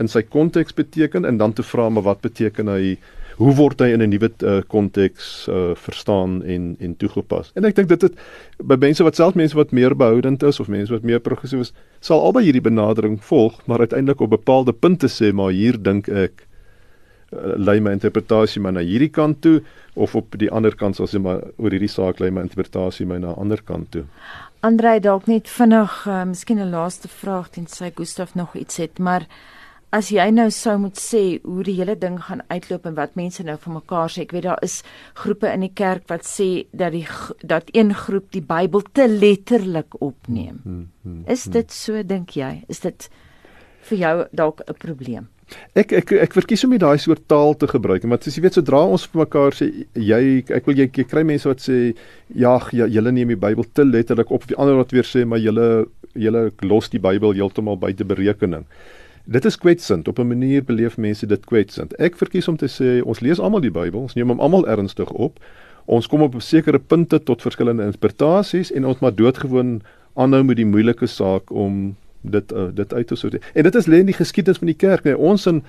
in 0.01 0.09
sy 0.09 0.23
konteks 0.25 0.73
beteken 0.73 1.25
en 1.25 1.37
dan 1.37 1.53
te 1.53 1.63
vra 1.63 1.89
maar 1.89 2.03
wat 2.03 2.21
beteken 2.21 2.67
hy 2.67 2.97
hoe 3.37 3.53
word 3.57 3.81
hy 3.81 3.89
in 3.93 4.01
'n 4.01 4.09
nuwe 4.09 4.29
uh, 4.45 4.61
konteks 4.69 5.47
uh, 5.49 5.73
verstaan 5.75 6.43
en 6.43 6.75
en 6.79 6.95
toegepas. 6.97 7.51
En 7.55 7.65
ek 7.65 7.75
dink 7.75 7.89
dit 7.89 8.01
het 8.01 8.13
by 8.61 8.77
mense 8.77 9.03
wat 9.03 9.15
self 9.15 9.35
mense 9.35 9.57
wat 9.57 9.71
meer 9.71 9.95
behoudend 9.97 10.43
is 10.43 10.59
of 10.59 10.67
mense 10.67 10.93
wat 10.93 11.03
meer 11.03 11.19
progressief 11.19 11.59
is, 11.59 11.73
sal 11.99 12.21
albei 12.21 12.43
hierdie 12.45 12.61
benadering 12.61 13.17
volg, 13.23 13.59
maar 13.65 13.79
uiteindelik 13.79 14.21
op 14.21 14.29
bepaalde 14.29 14.73
punte 14.73 15.09
sê 15.09 15.33
maar 15.33 15.51
hier 15.51 15.81
dink 15.81 16.09
ek 16.09 16.45
uh, 17.33 17.57
lei 17.57 17.79
my 17.79 17.91
interpretasie 17.91 18.61
maar 18.61 18.73
na 18.77 18.85
hierdie 18.85 19.09
kant 19.09 19.41
toe 19.41 19.61
of 19.95 20.15
op 20.15 20.37
die 20.37 20.51
ander 20.51 20.75
kant 20.75 20.95
sal 20.95 21.09
sê 21.09 21.19
maar 21.19 21.41
oor 21.57 21.73
hierdie 21.73 21.89
saak 21.89 22.19
lei 22.19 22.29
my 22.29 22.41
interpretasie 22.41 23.05
my 23.05 23.17
na 23.17 23.33
'n 23.33 23.39
ander 23.39 23.61
kant 23.61 23.91
toe. 23.91 24.05
Andrei 24.63 25.01
dalk 25.03 25.25
net 25.27 25.49
vinnig, 25.51 25.91
uh, 26.07 26.21
miskien 26.23 26.59
'n 26.63 26.69
laaste 26.71 27.07
vraag 27.11 27.49
tensy 27.49 27.91
Gustaf 27.95 28.35
nog 28.35 28.55
iets 28.55 28.77
het, 28.77 28.99
maar 28.99 29.27
as 29.91 30.07
jy 30.09 30.29
nou 30.31 30.49
sou 30.51 30.77
moet 30.77 30.95
sê 30.95 31.41
hoe 31.43 31.63
die 31.63 31.75
hele 31.75 31.97
ding 31.99 32.15
gaan 32.23 32.41
uitloop 32.47 32.85
en 32.85 32.95
wat 32.95 33.15
mense 33.15 33.43
nou 33.43 33.57
van 33.59 33.73
mekaar 33.73 34.09
sê, 34.09 34.21
ek 34.21 34.31
weet 34.31 34.43
daar 34.43 34.63
is 34.63 34.83
groepe 35.13 35.51
in 35.51 35.59
die 35.59 35.73
kerk 35.73 36.07
wat 36.07 36.23
sê 36.23 36.63
dat 36.71 36.91
die 36.95 37.07
dat 37.43 37.67
een 37.75 37.93
groep 37.93 38.31
die 38.31 38.41
Bybel 38.41 38.81
te 38.93 39.07
letterlik 39.07 39.99
opneem. 39.99 40.61
Hmm, 40.63 40.87
hmm, 41.01 41.11
hmm, 41.11 41.23
is 41.27 41.43
dit 41.43 41.71
so 41.71 42.03
dink 42.03 42.29
jy? 42.29 42.63
Is 42.69 42.79
dit 42.79 43.09
vir 43.81 43.97
jou 43.97 44.27
dalk 44.31 44.61
'n 44.63 44.79
probleem? 44.79 45.27
Ek 45.75 45.91
ek 45.93 46.11
ek 46.23 46.35
verkies 46.37 46.63
om 46.65 46.71
nie 46.73 46.81
daai 46.81 46.97
soort 47.01 47.25
taal 47.27 47.55
te 47.59 47.67
gebruik 47.67 48.03
nie, 48.03 48.09
maar 48.11 48.21
as 48.21 48.37
jy 48.37 48.43
weet 48.45 48.57
sodra 48.57 48.83
ons 48.85 49.05
vir 49.11 49.23
mekaar 49.23 49.57
sê 49.57 49.69
jy 49.93 50.21
ek 50.47 50.69
wil 50.69 50.77
jy, 50.79 50.87
jy 50.87 51.05
kry 51.09 51.23
mense 51.27 51.49
wat 51.49 51.63
sê 51.65 51.77
ja, 52.33 52.55
ja 52.71 52.87
julle 52.87 53.11
neem 53.11 53.33
die 53.33 53.39
Bybel 53.39 53.67
te 53.73 53.85
letterlik 53.85 54.31
op, 54.31 54.47
die 54.47 54.57
ander 54.57 54.79
wat 54.79 54.93
weer 54.95 55.07
sê 55.07 55.25
maar 55.25 55.41
julle 55.43 55.85
julle 56.13 56.51
los 56.61 56.89
die 56.93 57.01
Bybel 57.01 57.33
heeltemal 57.33 57.79
buite 57.81 58.05
berekening. 58.05 58.67
Dit 59.25 59.45
is 59.45 59.57
kwetsend 59.57 60.07
op 60.07 60.19
'n 60.19 60.27
manier 60.27 60.63
beleef 60.63 60.97
mense 60.97 61.25
dit 61.25 61.45
kwetsend. 61.45 61.93
Ek 61.99 62.15
verkies 62.15 62.47
om 62.47 62.57
te 62.57 62.67
sê 62.67 63.01
ons 63.03 63.21
lees 63.21 63.39
almal 63.39 63.61
die 63.61 63.71
Bybel, 63.71 64.01
ons 64.01 64.15
neem 64.15 64.29
hom 64.29 64.39
almal 64.39 64.67
ernstig 64.67 65.09
op. 65.11 65.39
Ons 65.85 66.07
kom 66.07 66.21
op 66.21 66.35
sekere 66.41 66.79
punte 66.79 67.23
tot 67.23 67.41
verskillende 67.41 67.83
interpretasies 67.83 68.71
en 68.71 68.85
ons 68.85 68.99
maar 68.99 69.15
doodgewoon 69.15 69.81
aanhou 70.13 70.43
met 70.43 70.57
die 70.57 70.65
moeilike 70.65 71.07
saak 71.07 71.51
om 71.51 71.95
dit 72.23 72.51
uh, 72.51 72.67
dit 72.73 72.93
uit 72.93 73.07
te 73.07 73.15
sorteer. 73.15 73.51
En 73.53 73.63
dit 73.63 73.75
is 73.75 73.87
lê 73.87 73.99
in 74.03 74.09
die 74.09 74.17
geskiedenis 74.17 74.61
van 74.61 74.71
die 74.71 74.79
kerk. 74.79 75.03
Nee, 75.03 75.17
ons 75.17 75.47
in 75.47 75.63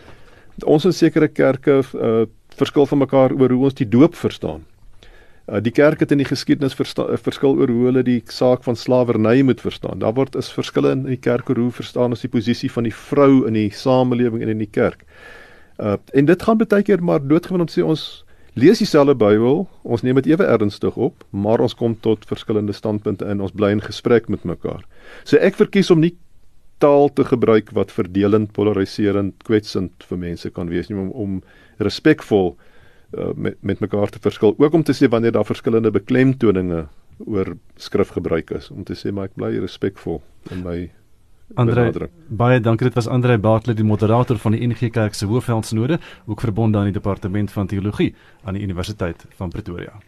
ons 0.62 0.84
in 0.86 0.94
sekere 0.94 1.28
kerke 1.28 1.80
uh, 1.82 2.26
verskil 2.54 2.86
van 2.86 3.02
mekaar 3.02 3.34
oor 3.34 3.50
hoe 3.50 3.64
ons 3.70 3.74
die 3.74 3.88
doop 3.88 4.14
verstaan. 4.14 4.62
Uh, 5.44 5.58
die 5.60 5.72
kerk 5.74 6.00
het 6.00 6.12
in 6.14 6.22
die 6.22 6.28
geskiedenis 6.28 6.76
uh, 6.78 7.16
verskil 7.20 7.58
oor 7.58 7.68
hoe 7.68 7.86
hulle 7.90 8.04
die 8.06 8.20
saak 8.32 8.62
van 8.64 8.78
slawerny 8.78 9.42
moet 9.42 9.60
verstaan. 9.60 9.98
Daar 9.98 10.14
word 10.14 10.38
is 10.40 10.52
verskille 10.54 10.94
in 10.94 11.02
die 11.08 11.20
kerk 11.20 11.50
oor 11.50 11.58
hoe 11.66 11.72
verstaan 11.74 12.14
ons 12.14 12.22
die 12.22 12.32
posisie 12.32 12.70
van 12.72 12.86
die 12.86 12.94
vrou 12.94 13.44
in 13.48 13.58
die 13.58 13.70
samelewing 13.74 14.42
en 14.42 14.54
in 14.54 14.62
die 14.62 14.70
kerk. 14.70 15.04
Uh 15.82 15.98
en 16.14 16.30
dit 16.30 16.42
gaan 16.42 16.58
baie 16.58 16.82
keer 16.82 17.02
maar 17.02 17.20
doodgewoon 17.20 17.66
om 17.66 17.68
sê 17.68 17.82
ons 17.82 18.24
lees 18.54 18.78
dieselfde 18.78 19.16
Bybel, 19.18 19.64
ons 19.82 20.02
neem 20.06 20.14
dit 20.22 20.30
ewe 20.30 20.46
ernstig 20.46 20.96
op, 20.96 21.24
maar 21.30 21.60
ons 21.60 21.74
kom 21.74 21.96
tot 22.00 22.24
verskillende 22.30 22.72
standpunte 22.72 23.26
in 23.26 23.42
ons 23.42 23.52
bly 23.52 23.72
in 23.74 23.82
gesprek 23.82 24.28
met 24.30 24.44
mekaar. 24.46 24.84
So 25.24 25.36
ek 25.42 25.58
verkies 25.58 25.90
om 25.90 26.00
nie 26.00 26.14
taal 26.78 27.12
te 27.12 27.24
gebruik 27.24 27.70
wat 27.76 27.92
verdelend, 27.92 28.52
polariserend, 28.52 29.34
kwetsend 29.46 30.04
vir 30.08 30.18
mense 30.18 30.50
kan 30.50 30.68
wees 30.68 30.90
nie 30.90 30.98
om, 30.98 31.10
om 31.10 31.38
respekvol 31.82 32.54
uh, 32.54 33.30
met 33.34 33.56
met 33.60 33.80
mekaar 33.80 34.10
te 34.10 34.22
verskil. 34.22 34.54
Ook 34.58 34.74
om 34.74 34.82
te 34.82 34.94
sê 34.96 35.08
wanneer 35.08 35.32
daar 35.32 35.48
verskillende 35.48 35.90
beklemtoninge 35.90 36.86
oor 37.26 37.54
skrifgebruik 37.76 38.50
is 38.50 38.70
om 38.70 38.84
te 38.84 38.96
sê 38.98 39.12
maar 39.12 39.30
ek 39.30 39.38
bly 39.38 39.54
respekvol 39.62 40.22
in 40.50 40.62
my 40.66 40.78
Andre 41.60 42.08
baie 42.28 42.60
dankie. 42.60 42.88
Dit 42.88 42.96
was 42.96 43.06
Andre 43.06 43.36
Bartlett 43.38 43.76
die 43.78 43.86
moderator 43.86 44.38
van 44.40 44.56
die 44.56 44.64
NG 44.66 44.88
Kerk 44.90 45.14
se 45.14 45.28
Hoofveldsnode 45.28 46.00
ook 46.26 46.40
verbonde 46.40 46.78
aan 46.78 46.90
die 46.90 46.96
departement 46.96 47.52
van 47.52 47.68
teologie 47.70 48.14
aan 48.44 48.58
die 48.58 48.64
Universiteit 48.64 49.26
van 49.36 49.52
Pretoria 49.52 50.00